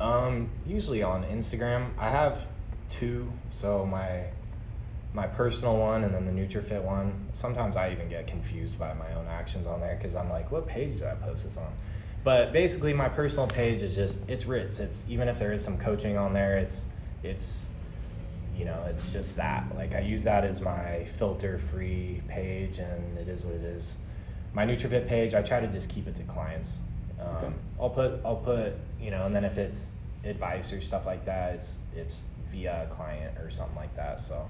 [0.00, 1.90] Um, usually on Instagram.
[1.98, 2.48] I have
[2.88, 4.26] two, so my
[5.14, 7.28] my personal one and then the NutriFit one.
[7.32, 10.66] Sometimes I even get confused by my own actions on there because I'm like, what
[10.66, 11.72] page do I post this on?
[12.24, 14.80] But basically, my personal page is just it's Ritz.
[14.80, 16.84] It's even if there is some coaching on there, it's
[17.22, 17.70] it's
[18.56, 19.74] you know it's just that.
[19.74, 23.98] Like I use that as my filter free page, and it is what it is.
[24.52, 26.80] My NutriFit page, I try to just keep it to clients.
[27.28, 27.54] Um, okay.
[27.80, 29.92] I'll put I'll put you know, and then if it's
[30.24, 34.20] advice or stuff like that, it's it's via a client or something like that.
[34.20, 34.48] So,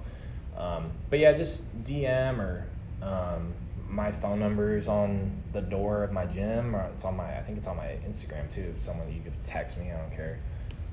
[0.57, 2.67] um, but yeah, just DM or
[3.03, 3.53] um,
[3.89, 7.43] my phone number is on the door of my gym, or it's on my I
[7.43, 8.75] think it's on my Instagram too.
[8.79, 10.39] Someone you could text me, I don't care.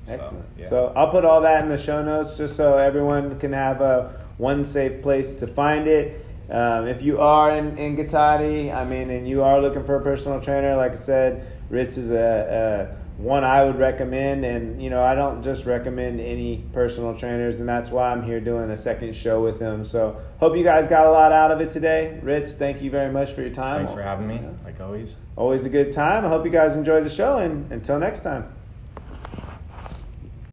[0.08, 0.28] Excellent.
[0.28, 0.66] So, yeah.
[0.66, 4.20] so I'll put all that in the show notes just so everyone can have a
[4.38, 6.24] one safe place to find it.
[6.48, 10.02] Um, if you are in, in Guittati, I mean, and you are looking for a
[10.02, 14.44] personal trainer, like I said, Ritz is a, a one I would recommend.
[14.44, 18.40] And, you know, I don't just recommend any personal trainers, and that's why I'm here
[18.40, 19.84] doing a second show with him.
[19.84, 22.20] So, hope you guys got a lot out of it today.
[22.22, 23.78] Ritz, thank you very much for your time.
[23.78, 25.16] Thanks for having me, like always.
[25.34, 26.24] Always a good time.
[26.24, 28.55] I hope you guys enjoyed the show, and until next time.